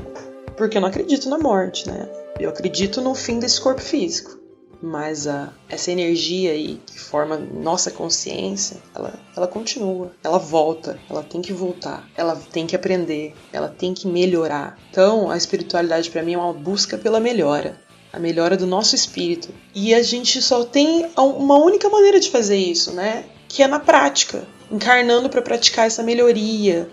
Porque 0.58 0.77
eu 0.77 0.82
não 0.82 0.89
acredito 0.89 1.30
na 1.30 1.38
morte, 1.38 1.88
né? 1.88 2.10
Eu 2.39 2.49
acredito 2.49 3.01
no 3.01 3.15
fim 3.15 3.39
desse 3.39 3.60
corpo 3.62 3.82
físico 3.82 4.41
mas 4.82 5.27
a, 5.27 5.54
essa 5.69 5.91
energia 5.91 6.51
aí 6.51 6.82
que 6.86 6.99
forma 6.99 7.38
nossa 7.38 7.91
consciência, 7.91 8.77
ela, 8.95 9.13
ela 9.38 9.47
continua, 9.47 10.12
ela 10.23 10.39
volta, 10.39 10.99
ela 11.10 11.21
tem 11.21 11.41
que 11.41 11.54
voltar, 11.54 12.10
ela 12.17 12.36
tem 12.36 12.65
que 12.65 12.75
aprender, 12.75 13.36
ela 13.54 13.69
tem 13.69 13.93
que 13.93 14.08
melhorar. 14.08 14.77
Então, 14.89 15.30
a 15.30 15.38
espiritualidade 15.38 16.10
para 16.10 16.23
mim 16.23 16.34
é 16.34 16.38
uma 16.38 16.54
busca 16.54 16.97
pela 16.97 17.19
melhora, 17.19 17.80
a 18.12 18.19
melhora 18.19 18.58
do 18.58 18.65
nosso 18.65 18.95
espírito. 18.95 19.49
E 19.75 19.93
a 19.93 20.01
gente 20.01 20.41
só 20.41 20.63
tem 20.65 21.08
uma 21.15 21.58
única 21.58 21.88
maneira 21.88 22.19
de 22.19 22.32
fazer 22.32 22.58
isso, 22.58 22.91
né? 22.91 23.25
Que 23.47 23.62
é 23.62 23.67
na 23.67 23.80
prática, 23.80 24.47
encarnando 24.72 25.30
para 25.30 25.42
praticar 25.42 25.88
essa 25.88 26.02
melhoria, 26.02 26.90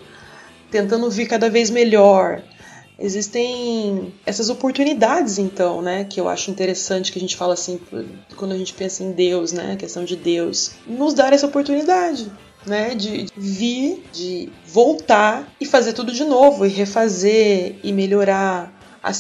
tentando 0.71 1.11
vir 1.11 1.27
cada 1.27 1.49
vez 1.49 1.71
melhor, 1.71 2.43
existem 2.99 4.13
essas 4.27 4.51
oportunidades 4.51 5.39
então, 5.39 5.81
né, 5.81 6.05
que 6.05 6.21
eu 6.21 6.29
acho 6.29 6.51
interessante 6.51 7.13
que 7.13 7.19
a 7.19 7.21
gente 7.21 7.37
fala 7.37 7.55
assim 7.55 7.81
quando 8.37 8.53
a 8.53 8.59
gente 8.59 8.75
pensa 8.75 9.05
em 9.05 9.13
Deus, 9.13 9.53
né, 9.53 9.73
a 9.73 9.77
questão 9.77 10.05
de 10.05 10.17
Deus, 10.17 10.73
nos 10.87 11.15
dar 11.15 11.33
essa 11.33 11.47
oportunidade, 11.47 12.31
né, 12.67 12.95
de 12.95 13.27
vir, 13.37 14.05
de 14.13 14.51
voltar 14.67 15.49
e 15.61 15.65
fazer 15.65 15.93
tudo 15.93 16.13
de 16.13 16.25
novo 16.25 16.67
e 16.67 16.69
refazer 16.69 17.77
e 17.85 17.93
melhorar, 17.93 18.75
a, 19.01 19.11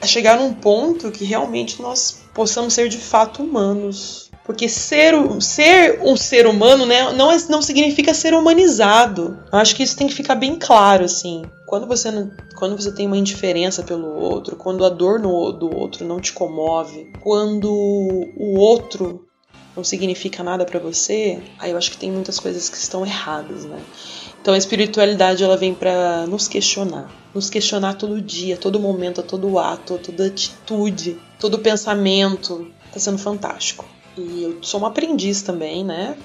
a 0.00 0.06
chegar 0.06 0.36
num 0.36 0.52
ponto 0.52 1.12
que 1.12 1.24
realmente 1.24 1.80
nós 1.80 2.22
possamos 2.34 2.74
ser 2.74 2.88
de 2.88 2.98
fato 2.98 3.42
humanos, 3.42 4.21
porque 4.44 4.68
ser, 4.68 5.14
ser 5.40 6.00
um 6.02 6.16
ser 6.16 6.46
humano 6.46 6.84
né, 6.84 7.12
não, 7.12 7.30
é, 7.30 7.38
não 7.48 7.62
significa 7.62 8.12
ser 8.12 8.34
humanizado. 8.34 9.38
Eu 9.52 9.58
acho 9.58 9.76
que 9.76 9.82
isso 9.82 9.96
tem 9.96 10.08
que 10.08 10.14
ficar 10.14 10.34
bem 10.34 10.56
claro, 10.58 11.04
assim. 11.04 11.42
Quando 11.66 11.86
você, 11.86 12.08
quando 12.56 12.76
você 12.76 12.92
tem 12.92 13.06
uma 13.06 13.16
indiferença 13.16 13.82
pelo 13.82 14.08
outro, 14.08 14.56
quando 14.56 14.84
a 14.84 14.88
dor 14.88 15.20
no, 15.20 15.52
do 15.52 15.74
outro 15.74 16.04
não 16.04 16.20
te 16.20 16.32
comove, 16.32 17.12
quando 17.20 17.70
o 17.70 18.58
outro 18.58 19.26
não 19.76 19.82
significa 19.82 20.42
nada 20.42 20.64
para 20.64 20.78
você, 20.78 21.40
aí 21.58 21.70
eu 21.70 21.78
acho 21.78 21.90
que 21.90 21.96
tem 21.96 22.10
muitas 22.10 22.38
coisas 22.38 22.68
que 22.68 22.76
estão 22.76 23.06
erradas, 23.06 23.64
né? 23.64 23.80
Então 24.40 24.52
a 24.52 24.58
espiritualidade 24.58 25.42
ela 25.42 25.56
vem 25.56 25.72
para 25.72 26.26
nos 26.26 26.48
questionar, 26.48 27.08
nos 27.32 27.48
questionar 27.48 27.94
todo 27.94 28.20
dia, 28.20 28.56
todo 28.56 28.80
momento, 28.80 29.22
todo 29.22 29.56
ato, 29.58 29.98
toda 29.98 30.26
atitude, 30.26 31.16
todo 31.38 31.60
pensamento. 31.60 32.70
Tá 32.92 32.98
sendo 32.98 33.16
fantástico. 33.16 33.86
E 34.16 34.42
eu 34.42 34.62
sou 34.62 34.80
uma 34.80 34.88
aprendiz 34.88 35.42
também, 35.42 35.84
né? 35.84 36.16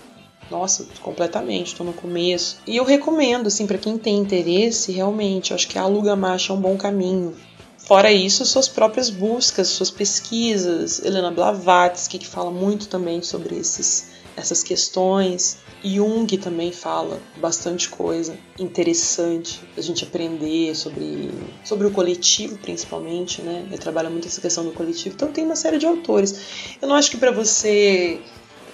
Nossa, 0.49 0.87
completamente, 1.01 1.67
estou 1.67 1.85
no 1.85 1.93
começo. 1.93 2.57
E 2.65 2.77
eu 2.77 2.85
recomendo, 2.85 3.47
assim, 3.47 3.67
para 3.67 3.77
quem 3.77 3.97
tem 3.97 4.17
interesse, 4.17 4.91
realmente, 4.91 5.53
acho 5.53 5.67
que 5.67 5.77
a 5.77 5.81
Aluga 5.81 6.15
Marcha 6.15 6.53
é 6.53 6.55
um 6.55 6.61
bom 6.61 6.77
caminho. 6.77 7.35
Fora 7.77 8.11
isso, 8.11 8.45
suas 8.45 8.67
próprias 8.67 9.09
buscas, 9.09 9.67
suas 9.67 9.89
pesquisas. 9.91 11.03
Helena 11.03 11.31
Blavatsky, 11.31 12.19
que 12.19 12.27
fala 12.27 12.51
muito 12.51 12.87
também 12.87 13.21
sobre 13.21 13.55
esses, 13.55 14.07
essas 14.37 14.61
questões. 14.61 15.57
Jung 15.83 16.37
também 16.37 16.71
fala 16.71 17.19
bastante 17.37 17.89
coisa 17.89 18.37
interessante 18.59 19.59
a 19.75 19.81
gente 19.81 20.03
aprender 20.03 20.75
sobre, 20.75 21.31
sobre 21.63 21.87
o 21.87 21.91
coletivo, 21.91 22.57
principalmente, 22.59 23.41
né? 23.41 23.65
Ele 23.67 23.77
trabalha 23.77 24.09
muito 24.09 24.27
essa 24.27 24.39
questão 24.39 24.63
do 24.63 24.71
coletivo. 24.71 25.15
Então 25.15 25.31
tem 25.31 25.43
uma 25.43 25.55
série 25.55 25.79
de 25.79 25.87
autores. 25.87 26.39
Eu 26.79 26.87
não 26.87 26.95
acho 26.95 27.09
que 27.09 27.17
para 27.17 27.31
você 27.31 28.21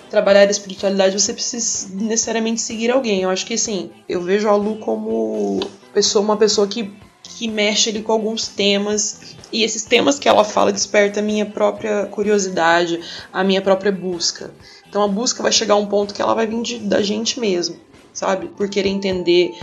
trabalhar 0.09 0.41
a 0.41 0.51
espiritualidade 0.51 1.19
você 1.19 1.33
precisa 1.33 1.89
necessariamente 1.95 2.61
seguir 2.61 2.91
alguém. 2.91 3.21
Eu 3.21 3.29
acho 3.29 3.45
que 3.45 3.53
assim, 3.53 3.89
eu 4.07 4.21
vejo 4.21 4.49
a 4.49 4.55
Lu 4.55 4.77
como 4.77 5.59
pessoa, 5.93 6.23
uma 6.23 6.37
pessoa 6.37 6.67
que, 6.67 6.91
que 7.23 7.47
mexe 7.47 7.89
ali 7.89 8.01
com 8.01 8.11
alguns 8.11 8.47
temas 8.47 9.35
e 9.51 9.63
esses 9.63 9.83
temas 9.83 10.19
que 10.19 10.27
ela 10.27 10.43
fala 10.43 10.71
desperta 10.71 11.19
a 11.19 11.23
minha 11.23 11.45
própria 11.45 12.07
curiosidade, 12.07 12.99
a 13.31 13.43
minha 13.43 13.61
própria 13.61 13.91
busca. 13.91 14.51
Então 14.93 15.01
a 15.01 15.07
busca 15.07 15.41
vai 15.41 15.51
chegar 15.51 15.73
a 15.73 15.77
um 15.77 15.87
ponto 15.87 16.13
que 16.13 16.21
ela 16.21 16.35
vai 16.35 16.45
vir 16.45 16.61
de, 16.61 16.77
da 16.77 17.01
gente 17.01 17.39
mesmo, 17.39 17.77
sabe? 18.13 18.45
Por 18.49 18.69
querer 18.69 18.89
entender, 18.89 19.57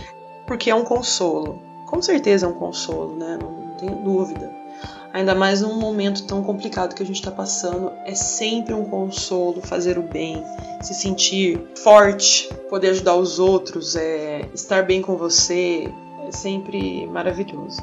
porque 0.44 0.68
é 0.68 0.74
um 0.74 0.82
consolo. 0.82 1.62
Com 1.86 2.02
certeza 2.02 2.46
é 2.46 2.48
um 2.48 2.54
consolo, 2.54 3.14
né? 3.16 3.38
Não, 3.40 3.52
não 3.52 3.74
tenho 3.76 3.94
dúvida. 4.02 4.50
ainda 5.12 5.32
mais 5.32 5.60
num 5.60 5.78
momento 5.78 6.26
tão 6.26 6.42
complicado 6.42 6.96
que 6.96 7.02
a 7.04 7.06
gente 7.06 7.20
está 7.20 7.30
passando, 7.30 7.92
é 8.04 8.12
sempre 8.12 8.74
um 8.74 8.84
consolo 8.86 9.62
fazer 9.62 9.98
o 9.98 10.02
bem, 10.02 10.42
se 10.82 10.94
sentir 10.94 11.62
forte, 11.76 12.52
poder 12.68 12.88
ajudar 12.88 13.14
os 13.14 13.38
outros, 13.38 13.94
é, 13.94 14.48
estar 14.52 14.82
bem 14.82 15.00
com 15.00 15.16
você, 15.16 15.88
é 16.26 16.32
sempre 16.32 17.06
maravilhoso. 17.06 17.80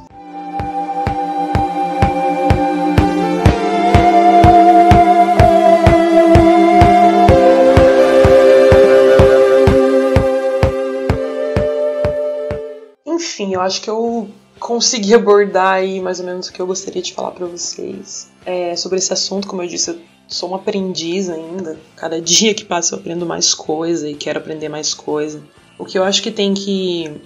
Eu 13.57 13.61
acho 13.61 13.81
que 13.81 13.89
eu 13.89 14.29
consegui 14.59 15.13
abordar 15.13 15.73
aí 15.75 15.99
mais 16.01 16.19
ou 16.19 16.25
menos 16.25 16.47
o 16.47 16.53
que 16.53 16.59
eu 16.59 16.67
gostaria 16.67 17.01
de 17.01 17.13
falar 17.13 17.31
para 17.31 17.45
vocês 17.45 18.29
é, 18.45 18.75
sobre 18.75 18.97
esse 18.97 19.13
assunto. 19.13 19.47
Como 19.47 19.61
eu 19.61 19.67
disse, 19.67 19.91
eu 19.91 19.99
sou 20.27 20.49
uma 20.49 20.57
aprendiz 20.57 21.29
ainda. 21.29 21.77
Cada 21.95 22.19
dia 22.21 22.53
que 22.53 22.65
passa 22.65 22.95
eu 22.95 22.99
aprendo 22.99 23.25
mais 23.25 23.53
coisa 23.53 24.09
e 24.09 24.15
quero 24.15 24.39
aprender 24.39 24.69
mais 24.69 24.93
coisa. 24.93 25.41
O 25.77 25.85
que 25.85 25.97
eu 25.97 26.03
acho 26.03 26.21
que 26.21 26.31
tem 26.31 26.53
que 26.53 27.21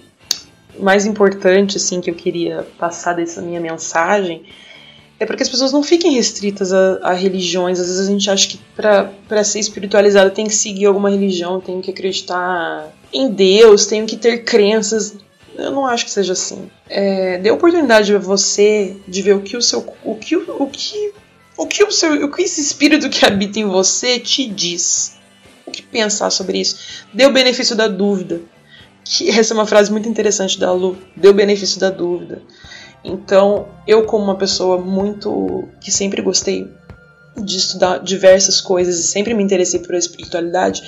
mais 0.78 1.04
importante 1.04 1.76
assim 1.76 2.00
que 2.00 2.10
eu 2.10 2.14
queria 2.14 2.66
passar 2.78 3.12
dessa 3.12 3.42
minha 3.42 3.60
mensagem 3.60 4.42
é 5.22 5.26
para 5.26 5.36
que 5.36 5.42
as 5.42 5.48
pessoas 5.48 5.72
não 5.72 5.82
fiquem 5.82 6.12
restritas 6.14 6.72
a, 6.72 6.98
a, 7.02 7.12
religiões. 7.12 7.78
Às 7.78 7.86
vezes 7.86 8.08
a 8.08 8.10
gente 8.10 8.28
acha 8.28 8.48
que 8.48 8.58
para 8.74 9.44
ser 9.44 9.60
espiritualizada 9.60 10.30
tem 10.30 10.46
que 10.46 10.54
seguir 10.54 10.86
alguma 10.86 11.10
religião, 11.10 11.60
tem 11.60 11.80
que 11.80 11.90
acreditar 11.90 12.92
em 13.12 13.28
Deus, 13.28 13.86
tem 13.86 14.04
que 14.04 14.16
ter 14.16 14.44
crenças. 14.44 15.14
Eu 15.54 15.70
não 15.70 15.86
acho 15.86 16.04
que 16.04 16.10
seja 16.10 16.32
assim. 16.32 16.70
É, 16.88 17.38
dê 17.38 17.50
oportunidade 17.50 18.14
a 18.14 18.18
você 18.18 18.96
de 19.06 19.22
ver 19.22 19.34
o 19.34 19.42
que 19.42 19.56
o 19.56 19.62
seu. 19.62 19.86
O 20.04 20.14
que 20.16 20.36
o, 20.36 20.66
que. 20.66 21.12
O 21.56 21.66
que 21.66 21.84
o 21.84 21.92
seu. 21.92 22.24
O 22.24 22.30
que 22.30 22.42
esse 22.42 22.60
espírito 22.60 23.10
que 23.10 23.24
habita 23.24 23.58
em 23.58 23.66
você 23.66 24.18
te 24.18 24.46
diz. 24.46 25.16
O 25.66 25.70
que 25.70 25.82
pensar 25.82 26.30
sobre 26.30 26.58
isso? 26.60 27.04
Dê 27.12 27.26
o 27.26 27.32
benefício 27.32 27.76
da 27.76 27.88
dúvida. 27.88 28.40
Que 29.04 29.28
essa 29.36 29.52
é 29.52 29.56
uma 29.56 29.66
frase 29.66 29.90
muito 29.90 30.08
interessante 30.08 30.58
da 30.58 30.72
Lu. 30.72 30.96
Dê 31.16 31.28
o 31.28 31.34
benefício 31.34 31.78
da 31.78 31.90
dúvida. 31.90 32.42
Então, 33.04 33.68
eu 33.86 34.04
como 34.04 34.24
uma 34.24 34.36
pessoa 34.36 34.78
muito 34.78 35.68
que 35.80 35.90
sempre 35.90 36.22
gostei 36.22 36.70
de 37.36 37.56
estudar 37.56 37.98
diversas 37.98 38.60
coisas 38.60 38.98
e 38.98 39.02
sempre 39.04 39.34
me 39.34 39.42
interessei 39.42 39.80
por 39.80 39.94
espiritualidade, 39.94 40.82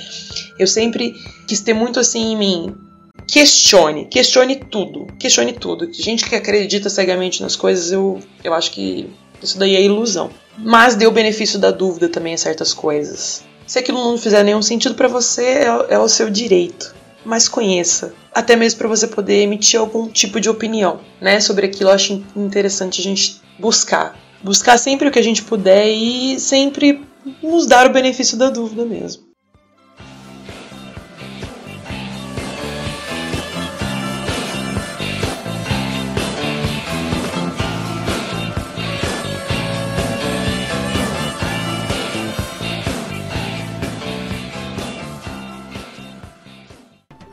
eu 0.57 0.67
sempre 0.67 1.13
quis 1.47 1.59
ter 1.59 1.73
muito 1.73 1.99
assim 1.99 2.33
em 2.33 2.37
mim 2.37 2.85
questione, 3.27 4.05
questione 4.05 4.55
tudo, 4.55 5.07
questione 5.19 5.53
tudo. 5.53 5.91
Gente 5.91 6.27
que 6.27 6.35
acredita 6.35 6.89
cegamente 6.89 7.41
nas 7.41 7.55
coisas, 7.55 7.91
eu, 7.91 8.19
eu 8.43 8.53
acho 8.53 8.71
que 8.71 9.09
isso 9.41 9.57
daí 9.57 9.75
é 9.75 9.81
ilusão. 9.81 10.29
Mas 10.57 10.95
dê 10.95 11.05
o 11.05 11.11
benefício 11.11 11.59
da 11.59 11.71
dúvida 11.71 12.09
também 12.09 12.33
a 12.33 12.37
certas 12.37 12.73
coisas. 12.73 13.43
Se 13.67 13.79
aquilo 13.79 14.03
não 14.03 14.17
fizer 14.17 14.43
nenhum 14.43 14.61
sentido 14.61 14.95
para 14.95 15.07
você, 15.07 15.43
é, 15.43 15.65
é 15.89 15.99
o 15.99 16.07
seu 16.07 16.29
direito. 16.29 16.95
Mas 17.25 17.47
conheça, 17.47 18.13
até 18.31 18.55
mesmo 18.55 18.77
para 18.77 18.87
você 18.87 19.07
poder 19.07 19.41
emitir 19.41 19.79
algum 19.79 20.07
tipo 20.07 20.39
de 20.39 20.47
opinião, 20.47 20.99
né? 21.19 21.39
Sobre 21.39 21.65
aquilo, 21.65 21.89
eu 21.89 21.93
acho 21.93 22.23
interessante 22.35 23.01
a 23.01 23.03
gente 23.03 23.41
buscar. 23.59 24.15
Buscar 24.43 24.77
sempre 24.77 25.07
o 25.07 25.11
que 25.11 25.17
a 25.17 25.23
gente 25.23 25.41
puder 25.41 25.87
e 25.87 26.39
sempre 26.39 27.03
nos 27.41 27.65
dar 27.65 27.87
o 27.87 27.93
benefício 27.93 28.37
da 28.37 28.51
dúvida 28.51 28.85
mesmo. 28.85 29.24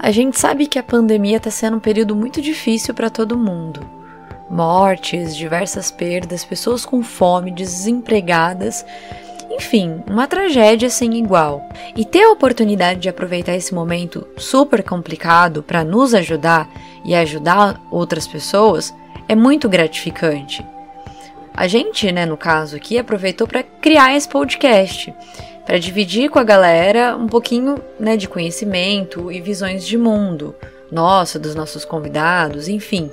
A 0.02 0.10
gente 0.10 0.36
sabe 0.36 0.66
que 0.66 0.80
a 0.80 0.82
pandemia 0.82 1.36
está 1.36 1.48
sendo 1.48 1.76
um 1.76 1.80
período 1.80 2.16
muito 2.16 2.42
difícil 2.42 2.92
para 2.92 3.08
todo 3.08 3.38
mundo. 3.38 3.88
Mortes, 4.50 5.36
diversas 5.36 5.92
perdas, 5.92 6.44
pessoas 6.44 6.84
com 6.84 7.04
fome, 7.04 7.52
desempregadas, 7.52 8.84
enfim, 9.48 10.02
uma 10.10 10.26
tragédia 10.26 10.90
sem 10.90 11.14
igual. 11.14 11.62
E 11.94 12.04
ter 12.04 12.24
a 12.24 12.32
oportunidade 12.32 12.98
de 12.98 13.08
aproveitar 13.08 13.54
esse 13.54 13.72
momento 13.72 14.26
super 14.36 14.82
complicado 14.82 15.62
para 15.62 15.84
nos 15.84 16.14
ajudar 16.14 16.68
e 17.04 17.14
ajudar 17.14 17.80
outras 17.88 18.26
pessoas 18.26 18.92
é 19.28 19.36
muito 19.36 19.68
gratificante. 19.68 20.66
A 21.54 21.68
gente, 21.68 22.10
né, 22.10 22.26
no 22.26 22.36
caso 22.36 22.74
aqui, 22.74 22.98
aproveitou 22.98 23.46
para 23.46 23.62
criar 23.62 24.16
esse 24.16 24.28
podcast 24.28 25.14
para 25.64 25.78
dividir 25.78 26.28
com 26.28 26.38
a 26.38 26.44
galera 26.44 27.16
um 27.16 27.26
pouquinho 27.26 27.80
né, 27.98 28.16
de 28.16 28.28
conhecimento 28.28 29.30
e 29.30 29.40
visões 29.40 29.86
de 29.86 29.96
mundo, 29.96 30.54
nossa, 30.90 31.38
dos 31.38 31.54
nossos 31.54 31.84
convidados, 31.84 32.68
enfim. 32.68 33.10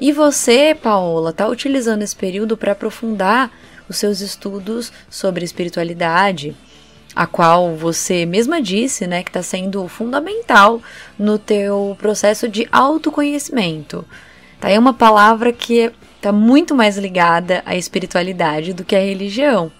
E 0.00 0.12
você, 0.12 0.74
Paola, 0.74 1.30
está 1.30 1.48
utilizando 1.48 2.02
esse 2.02 2.14
período 2.14 2.56
para 2.56 2.72
aprofundar 2.72 3.50
os 3.88 3.96
seus 3.96 4.20
estudos 4.20 4.92
sobre 5.08 5.44
espiritualidade, 5.44 6.56
a 7.14 7.26
qual 7.26 7.74
você 7.74 8.26
mesma 8.26 8.60
disse, 8.60 9.06
né, 9.06 9.22
que 9.22 9.30
está 9.30 9.42
sendo 9.42 9.88
fundamental 9.88 10.82
no 11.18 11.38
teu 11.38 11.96
processo 11.98 12.48
de 12.48 12.68
autoconhecimento. 12.70 14.04
Tá 14.60 14.68
aí 14.68 14.78
uma 14.78 14.92
palavra 14.92 15.52
que 15.52 15.90
está 16.16 16.30
muito 16.30 16.74
mais 16.74 16.98
ligada 16.98 17.62
à 17.64 17.74
espiritualidade 17.76 18.72
do 18.72 18.84
que 18.84 18.94
à 18.94 19.00
religião. 19.00 19.72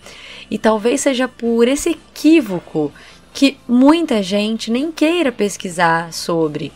E 0.50 0.58
talvez 0.58 1.00
seja 1.00 1.26
por 1.26 1.66
esse 1.68 1.90
equívoco 1.90 2.92
que 3.32 3.58
muita 3.68 4.22
gente 4.22 4.70
nem 4.70 4.90
queira 4.90 5.30
pesquisar 5.30 6.12
sobre. 6.12 6.72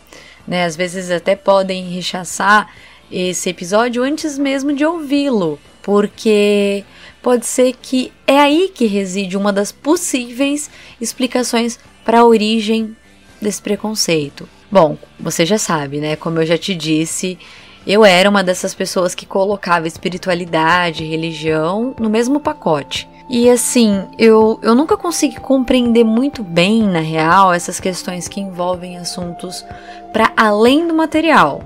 Né? 0.47 0.65
Às 0.65 0.75
vezes 0.75 1.09
até 1.09 1.35
podem 1.35 1.89
rechaçar 1.89 2.69
esse 3.11 3.49
episódio 3.49 4.03
antes 4.03 4.37
mesmo 4.37 4.73
de 4.73 4.85
ouvi-lo, 4.85 5.59
porque 5.81 6.83
pode 7.21 7.45
ser 7.45 7.73
que 7.81 8.11
é 8.25 8.39
aí 8.39 8.71
que 8.73 8.85
reside 8.85 9.35
uma 9.35 9.51
das 9.51 9.71
possíveis 9.71 10.69
explicações 10.99 11.79
para 12.05 12.19
a 12.19 12.25
origem 12.25 12.95
desse 13.41 13.61
preconceito. 13.61 14.47
Bom, 14.71 14.97
você 15.19 15.45
já 15.45 15.57
sabe, 15.57 15.99
né? 15.99 16.15
Como 16.15 16.39
eu 16.39 16.45
já 16.45 16.57
te 16.57 16.73
disse, 16.73 17.37
eu 17.85 18.05
era 18.05 18.29
uma 18.29 18.43
dessas 18.43 18.73
pessoas 18.73 19.13
que 19.13 19.25
colocava 19.25 19.87
espiritualidade 19.87 21.03
e 21.03 21.09
religião 21.09 21.95
no 21.99 22.09
mesmo 22.09 22.39
pacote. 22.39 23.09
E 23.31 23.49
assim, 23.49 24.09
eu, 24.19 24.59
eu 24.61 24.75
nunca 24.75 24.97
consegui 24.97 25.39
compreender 25.39 26.03
muito 26.03 26.43
bem, 26.43 26.83
na 26.83 26.99
real, 26.99 27.53
essas 27.53 27.79
questões 27.79 28.27
que 28.27 28.41
envolvem 28.41 28.97
assuntos 28.97 29.65
para 30.11 30.33
além 30.35 30.85
do 30.85 30.93
material. 30.93 31.63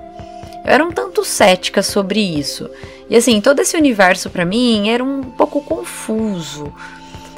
Eu 0.64 0.72
era 0.72 0.84
um 0.84 0.92
tanto 0.92 1.24
cética 1.24 1.82
sobre 1.82 2.20
isso. 2.20 2.70
E 3.10 3.16
assim, 3.16 3.40
todo 3.40 3.58
esse 3.58 3.76
universo 3.76 4.30
para 4.30 4.44
mim 4.44 4.90
era 4.90 5.02
um 5.02 5.24
pouco 5.24 5.60
confuso. 5.60 6.72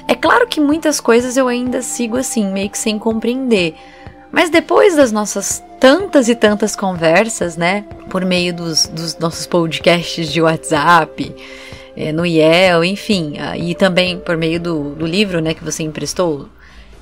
É 0.06 0.14
claro 0.14 0.46
que 0.46 0.60
muitas 0.60 1.00
coisas 1.00 1.38
eu 1.38 1.48
ainda 1.48 1.80
sigo 1.80 2.18
assim, 2.18 2.52
meio 2.52 2.68
que 2.68 2.76
sem 2.76 2.98
compreender. 2.98 3.76
Mas 4.30 4.50
depois 4.50 4.94
das 4.94 5.10
nossas 5.10 5.64
tantas 5.80 6.28
e 6.28 6.34
tantas 6.34 6.76
conversas, 6.76 7.56
né, 7.56 7.82
por 8.10 8.26
meio 8.26 8.52
dos, 8.52 8.88
dos 8.88 9.16
nossos 9.16 9.46
podcasts 9.46 10.30
de 10.30 10.42
WhatsApp, 10.42 11.34
é, 12.00 12.12
no 12.12 12.24
IEL, 12.24 12.84
enfim, 12.84 13.34
ah, 13.40 13.58
e 13.58 13.74
também 13.74 14.20
por 14.20 14.36
meio 14.36 14.60
do, 14.60 14.94
do 14.94 15.04
livro 15.04 15.40
né, 15.40 15.52
que 15.52 15.64
você 15.64 15.82
emprestou, 15.82 16.48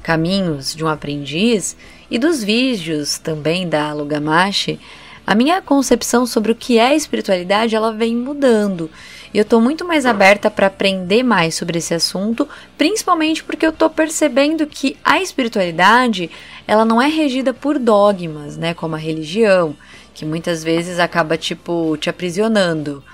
Caminhos 0.03 0.75
de 0.75 0.83
um 0.83 0.89
Aprendiz, 0.89 1.77
e 2.11 2.19
dos 2.19 2.43
vídeos 2.43 3.19
também 3.19 3.69
da 3.69 3.93
Lugamashi, 3.93 4.81
a 5.27 5.35
minha 5.35 5.61
concepção 5.61 6.25
sobre 6.25 6.51
o 6.51 6.55
que 6.55 6.79
é 6.79 6.97
espiritualidade 6.97 7.77
ela 7.77 7.93
vem 7.93 8.17
mudando. 8.17 8.89
E 9.35 9.39
eu 9.39 9.43
estou 9.43 9.61
muito 9.61 9.85
mais 9.85 10.07
aberta 10.07 10.51
para 10.51 10.69
aprender 10.69 11.23
mais 11.23 11.55
sobre 11.55 11.77
esse 11.77 11.93
assunto, 11.93 12.49
principalmente 12.79 13.45
porque 13.45 13.67
eu 13.67 13.71
estou 13.71 13.91
percebendo 13.91 14.67
que 14.67 14.97
a 15.05 15.21
espiritualidade 15.21 16.31
ela 16.67 16.87
não 16.87 17.03
é 17.03 17.09
regida 17.09 17.53
por 17.53 17.79
dogmas, 17.79 18.57
né, 18.57 18.73
como 18.73 18.95
a 18.95 18.99
religião, 18.99 19.77
que 20.15 20.25
muitas 20.25 20.65
vezes 20.65 20.99
acaba 20.99 21.37
tipo 21.37 21.99
te 21.99 22.09
aprisionando. 22.09 23.05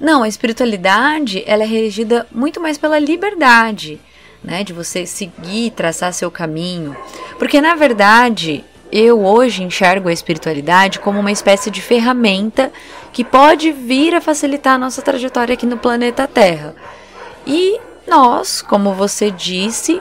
Não, 0.00 0.22
a 0.22 0.28
espiritualidade 0.28 1.42
ela 1.46 1.64
é 1.64 1.66
regida 1.66 2.26
muito 2.30 2.60
mais 2.60 2.78
pela 2.78 2.98
liberdade, 2.98 4.00
né, 4.42 4.62
de 4.62 4.72
você 4.72 5.04
seguir, 5.04 5.72
traçar 5.72 6.12
seu 6.12 6.30
caminho, 6.30 6.96
porque 7.38 7.60
na 7.60 7.74
verdade 7.74 8.64
eu 8.92 9.24
hoje 9.24 9.62
enxergo 9.62 10.08
a 10.08 10.12
espiritualidade 10.12 10.98
como 11.00 11.20
uma 11.20 11.32
espécie 11.32 11.70
de 11.70 11.82
ferramenta 11.82 12.72
que 13.12 13.24
pode 13.24 13.72
vir 13.72 14.14
a 14.14 14.20
facilitar 14.20 14.74
a 14.74 14.78
nossa 14.78 15.02
trajetória 15.02 15.52
aqui 15.52 15.66
no 15.66 15.76
planeta 15.76 16.26
Terra. 16.26 16.74
E 17.46 17.78
nós, 18.06 18.62
como 18.62 18.94
você 18.94 19.30
disse, 19.30 20.00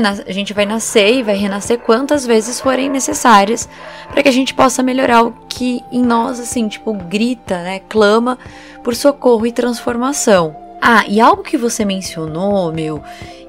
né, 0.00 0.22
a 0.26 0.32
gente 0.32 0.52
vai 0.52 0.66
nascer 0.66 1.14
e 1.14 1.22
vai 1.22 1.36
renascer 1.36 1.78
quantas 1.78 2.26
vezes 2.26 2.60
forem 2.60 2.88
necessárias 2.88 3.68
para 4.10 4.22
que 4.22 4.28
a 4.28 4.32
gente 4.32 4.54
possa 4.54 4.82
melhorar 4.82 5.22
o 5.22 5.32
que 5.48 5.82
em 5.90 6.02
nós, 6.02 6.40
assim, 6.40 6.68
tipo, 6.68 6.92
grita, 6.94 7.62
né, 7.62 7.80
clama 7.88 8.38
por 8.82 8.94
socorro 8.94 9.46
e 9.46 9.52
transformação. 9.52 10.56
Ah, 10.80 11.04
e 11.06 11.20
algo 11.20 11.42
que 11.42 11.56
você 11.56 11.84
mencionou, 11.84 12.72
meu, 12.72 13.02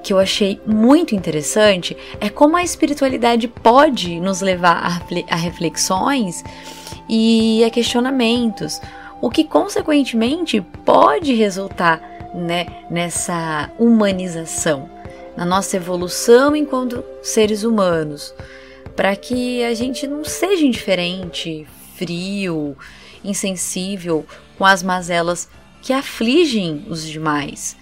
que 0.03 0.13
eu 0.13 0.19
achei 0.19 0.61
muito 0.67 1.15
interessante 1.15 1.97
é 2.19 2.29
como 2.29 2.57
a 2.57 2.63
espiritualidade 2.63 3.47
pode 3.47 4.19
nos 4.19 4.41
levar 4.41 5.01
a 5.29 5.35
reflexões 5.35 6.43
e 7.09 7.63
a 7.63 7.69
questionamentos, 7.69 8.81
o 9.21 9.29
que 9.29 9.43
consequentemente 9.43 10.61
pode 10.85 11.33
resultar 11.33 12.01
né, 12.33 12.65
nessa 12.89 13.69
humanização, 13.79 14.89
na 15.35 15.45
nossa 15.45 15.77
evolução 15.77 16.55
enquanto 16.55 17.03
seres 17.21 17.63
humanos, 17.63 18.33
para 18.95 19.15
que 19.15 19.63
a 19.63 19.73
gente 19.73 20.05
não 20.07 20.23
seja 20.23 20.65
indiferente, 20.65 21.65
frio, 21.95 22.77
insensível 23.23 24.25
com 24.57 24.65
as 24.65 24.83
mazelas 24.83 25.49
que 25.81 25.93
afligem 25.93 26.85
os 26.87 27.07
demais. 27.07 27.75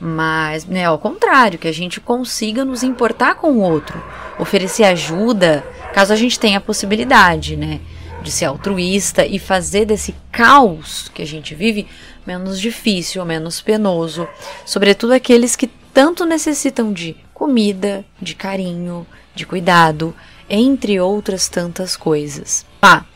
Mas, 0.00 0.66
né, 0.66 0.84
ao 0.84 0.98
contrário, 0.98 1.58
que 1.58 1.68
a 1.68 1.72
gente 1.72 2.00
consiga 2.00 2.64
nos 2.64 2.82
importar 2.82 3.36
com 3.36 3.52
o 3.52 3.60
outro, 3.60 4.02
oferecer 4.38 4.84
ajuda, 4.84 5.64
caso 5.92 6.12
a 6.12 6.16
gente 6.16 6.38
tenha 6.38 6.58
a 6.58 6.60
possibilidade, 6.60 7.56
né, 7.56 7.80
de 8.22 8.30
ser 8.30 8.46
altruísta 8.46 9.24
e 9.24 9.38
fazer 9.38 9.84
desse 9.84 10.14
caos 10.32 11.10
que 11.14 11.22
a 11.22 11.26
gente 11.26 11.54
vive 11.54 11.86
menos 12.26 12.60
difícil, 12.60 13.24
menos 13.24 13.60
penoso, 13.60 14.26
sobretudo 14.66 15.12
aqueles 15.12 15.54
que 15.54 15.70
tanto 15.94 16.26
necessitam 16.26 16.92
de 16.92 17.16
comida, 17.32 18.04
de 18.20 18.34
carinho, 18.34 19.06
de 19.32 19.46
cuidado, 19.46 20.14
entre 20.50 21.00
outras 21.00 21.48
tantas 21.48 21.96
coisas. 21.96 22.66
Pá, 22.80 23.06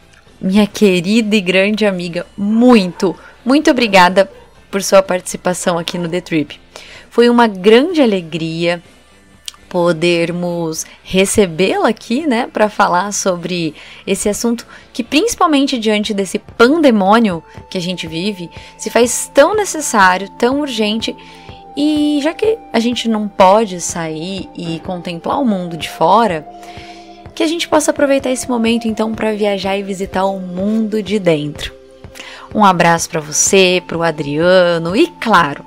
minha 0.41 0.67
querida 0.67 1.35
e 1.35 1.41
grande 1.41 1.85
amiga, 1.85 2.25
muito, 2.37 3.17
muito 3.45 3.69
obrigada 3.71 4.31
por 4.71 4.83
sua 4.83 5.03
participação 5.03 5.77
aqui 5.77 5.99
no 5.99 6.09
The 6.09 6.21
Trip. 6.21 6.61
Foi 7.11 7.29
uma 7.29 7.49
grande 7.49 8.01
alegria 8.01 8.81
podermos 9.69 10.87
recebê-la 11.03 11.89
aqui, 11.89 12.27
né, 12.27 12.49
para 12.51 12.71
falar 12.71 13.13
sobre 13.13 13.75
esse 14.07 14.29
assunto 14.29 14.67
que 14.93 15.05
principalmente 15.05 15.79
diante 15.79 16.15
desse 16.15 16.39
pandemônio 16.39 17.43
que 17.71 17.77
a 17.77 17.81
gente 17.81 18.07
vive, 18.07 18.49
se 18.79 18.89
faz 18.89 19.31
tão 19.35 19.55
necessário, 19.55 20.31
tão 20.39 20.61
urgente 20.61 21.15
e 21.81 22.19
já 22.21 22.35
que 22.35 22.59
a 22.73 22.81
gente 22.81 23.09
não 23.09 23.29
pode 23.29 23.81
sair 23.81 24.49
e 24.57 24.81
contemplar 24.81 25.41
o 25.41 25.45
mundo 25.45 25.77
de 25.77 25.89
fora, 25.89 26.45
que 27.37 27.43
a 27.45 27.47
gente 27.47 27.69
possa 27.69 27.93
aproveitar 27.93 28.33
esse 28.33 28.49
momento 28.51 28.89
então 28.89 29.15
para 29.15 29.33
viajar 29.33 29.79
e 29.79 29.83
visitar 29.85 30.25
o 30.25 30.41
mundo 30.41 31.01
de 31.01 31.21
dentro. 31.21 31.73
Um 32.53 32.65
abraço 32.65 33.09
para 33.09 33.21
você, 33.21 33.81
para 33.87 33.97
o 33.97 34.03
Adriano 34.03 34.97
e, 34.97 35.07
claro, 35.21 35.65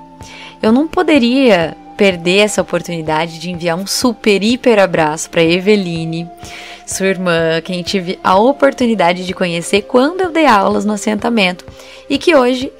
eu 0.62 0.70
não 0.70 0.86
poderia 0.86 1.74
perder 1.96 2.40
essa 2.40 2.60
oportunidade 2.60 3.38
de 3.38 3.50
enviar 3.50 3.78
um 3.78 3.86
super 3.86 4.42
hiper 4.42 4.78
abraço 4.78 5.30
para 5.30 5.42
Eveline, 5.42 6.28
sua 6.84 7.06
irmã, 7.06 7.58
quem 7.64 7.82
tive 7.82 8.18
a 8.22 8.36
oportunidade 8.36 9.24
de 9.24 9.32
conhecer 9.32 9.82
quando 9.82 10.20
eu 10.20 10.30
dei 10.30 10.44
aulas 10.44 10.84
no 10.84 10.92
assentamento 10.92 11.64
e 12.10 12.18
que 12.18 12.34
hoje 12.34 12.70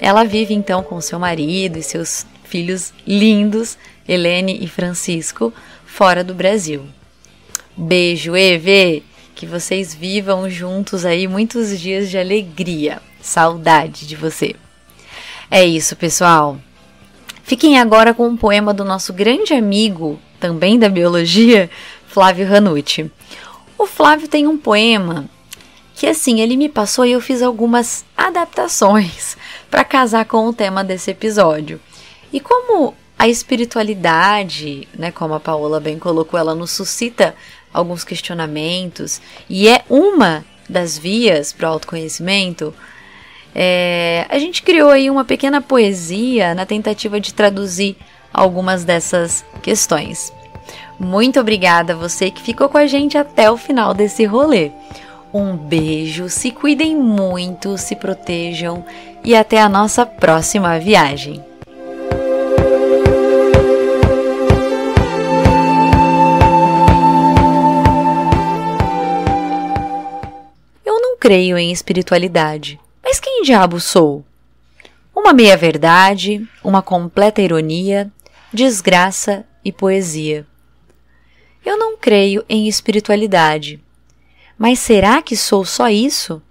ela 0.00 0.24
vive 0.24 0.54
então 0.54 0.82
com 0.82 0.98
seu 1.02 1.18
marido 1.18 1.78
e 1.78 1.82
seus 1.82 2.24
filhos 2.48 2.92
lindos, 3.06 3.76
Helene 4.08 4.58
e 4.60 4.66
Francisco, 4.66 5.52
fora 5.84 6.24
do 6.24 6.34
Brasil. 6.34 6.82
Beijo, 7.76 8.34
Eve! 8.34 9.04
Que 9.34 9.46
vocês 9.46 9.94
vivam 9.94 10.50
juntos 10.50 11.04
aí 11.04 11.28
muitos 11.28 11.78
dias 11.78 12.10
de 12.10 12.18
alegria. 12.18 13.00
Saudade 13.20 14.06
de 14.06 14.16
você. 14.16 14.56
É 15.50 15.64
isso, 15.64 15.94
pessoal. 15.94 16.58
Fiquem 17.44 17.78
agora 17.78 18.12
com 18.12 18.26
um 18.26 18.36
poema 18.36 18.74
do 18.74 18.84
nosso 18.84 19.12
grande 19.12 19.54
amigo, 19.54 20.18
também 20.40 20.78
da 20.78 20.88
biologia, 20.88 21.70
Flávio 22.06 22.48
Ranucci. 22.48 23.10
O 23.78 23.86
Flávio 23.86 24.26
tem 24.26 24.46
um 24.46 24.58
poema 24.58 25.28
que 25.94 26.06
assim, 26.06 26.40
ele 26.40 26.56
me 26.56 26.68
passou 26.68 27.04
e 27.04 27.12
eu 27.12 27.20
fiz 27.20 27.42
algumas 27.42 28.04
adaptações 28.16 29.36
para 29.70 29.84
casar 29.84 30.24
com 30.26 30.46
o 30.46 30.52
tema 30.52 30.84
desse 30.84 31.10
episódio. 31.10 31.80
E 32.32 32.40
como 32.40 32.94
a 33.18 33.26
espiritualidade, 33.26 34.86
né, 34.96 35.10
como 35.10 35.34
a 35.34 35.40
Paola 35.40 35.80
bem 35.80 35.98
colocou, 35.98 36.38
ela 36.38 36.54
nos 36.54 36.70
suscita 36.70 37.34
alguns 37.72 38.04
questionamentos 38.04 39.20
e 39.48 39.68
é 39.68 39.82
uma 39.88 40.44
das 40.68 40.96
vias 40.96 41.52
para 41.52 41.68
o 41.68 41.72
autoconhecimento, 41.72 42.74
é, 43.54 44.26
a 44.28 44.38
gente 44.38 44.62
criou 44.62 44.90
aí 44.90 45.10
uma 45.10 45.24
pequena 45.24 45.60
poesia 45.60 46.54
na 46.54 46.66
tentativa 46.66 47.18
de 47.18 47.32
traduzir 47.34 47.96
algumas 48.32 48.84
dessas 48.84 49.44
questões. 49.62 50.32
Muito 50.98 51.40
obrigada 51.40 51.92
a 51.92 51.96
você 51.96 52.30
que 52.30 52.42
ficou 52.42 52.68
com 52.68 52.78
a 52.78 52.86
gente 52.86 53.16
até 53.16 53.50
o 53.50 53.56
final 53.56 53.94
desse 53.94 54.24
rolê. 54.24 54.70
Um 55.32 55.56
beijo, 55.56 56.28
se 56.28 56.50
cuidem 56.50 56.96
muito, 56.96 57.76
se 57.78 57.96
protejam 57.96 58.84
e 59.24 59.34
até 59.34 59.60
a 59.60 59.68
nossa 59.68 60.04
próxima 60.06 60.78
viagem. 60.78 61.47
Creio 71.18 71.58
em 71.58 71.72
espiritualidade 71.72 72.78
mas 73.10 73.18
quem 73.18 73.42
diabo 73.42 73.80
sou? 73.80 74.22
Uma 75.16 75.32
meia-verdade, 75.32 76.46
uma 76.62 76.82
completa 76.82 77.40
ironia, 77.40 78.12
desgraça 78.52 79.46
e 79.64 79.72
poesia. 79.72 80.46
Eu 81.64 81.78
não 81.78 81.96
creio 81.96 82.44
em 82.50 82.68
espiritualidade. 82.68 83.82
Mas 84.58 84.78
será 84.80 85.22
que 85.22 85.38
sou 85.38 85.64
só 85.64 85.88
isso? 85.88 86.42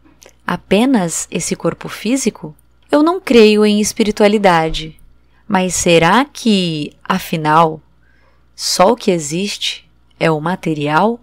Apenas 0.48 1.28
esse 1.30 1.56
corpo 1.56 1.88
físico? 1.88 2.56
Eu 2.92 3.04
não 3.04 3.22
creio 3.22 3.64
em 3.64 3.80
espiritualidade. 3.80 5.00
Mas 5.48 5.76
será 5.76 6.26
que, 6.26 6.92
afinal, 7.04 7.80
só 8.56 8.94
o 8.94 8.96
que 8.96 9.12
existe 9.12 9.88
é 10.20 10.32
o 10.32 10.42
material? 10.42 11.20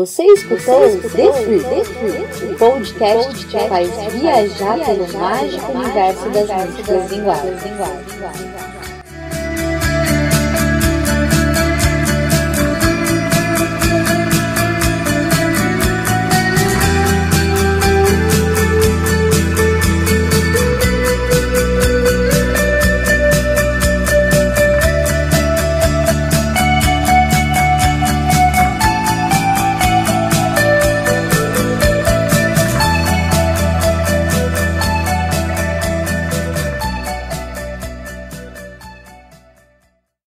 Você 0.00 0.24
escutou 0.24 0.86
o 0.86 2.56
podcast 2.56 3.46
que 3.46 3.58
faz 3.68 3.90
viajar 4.14 4.78
pelo 4.82 5.12
mágico 5.18 5.72
universo 5.72 6.30
das 6.30 6.48
músicas 6.48 7.10
linguagens. 7.10 8.79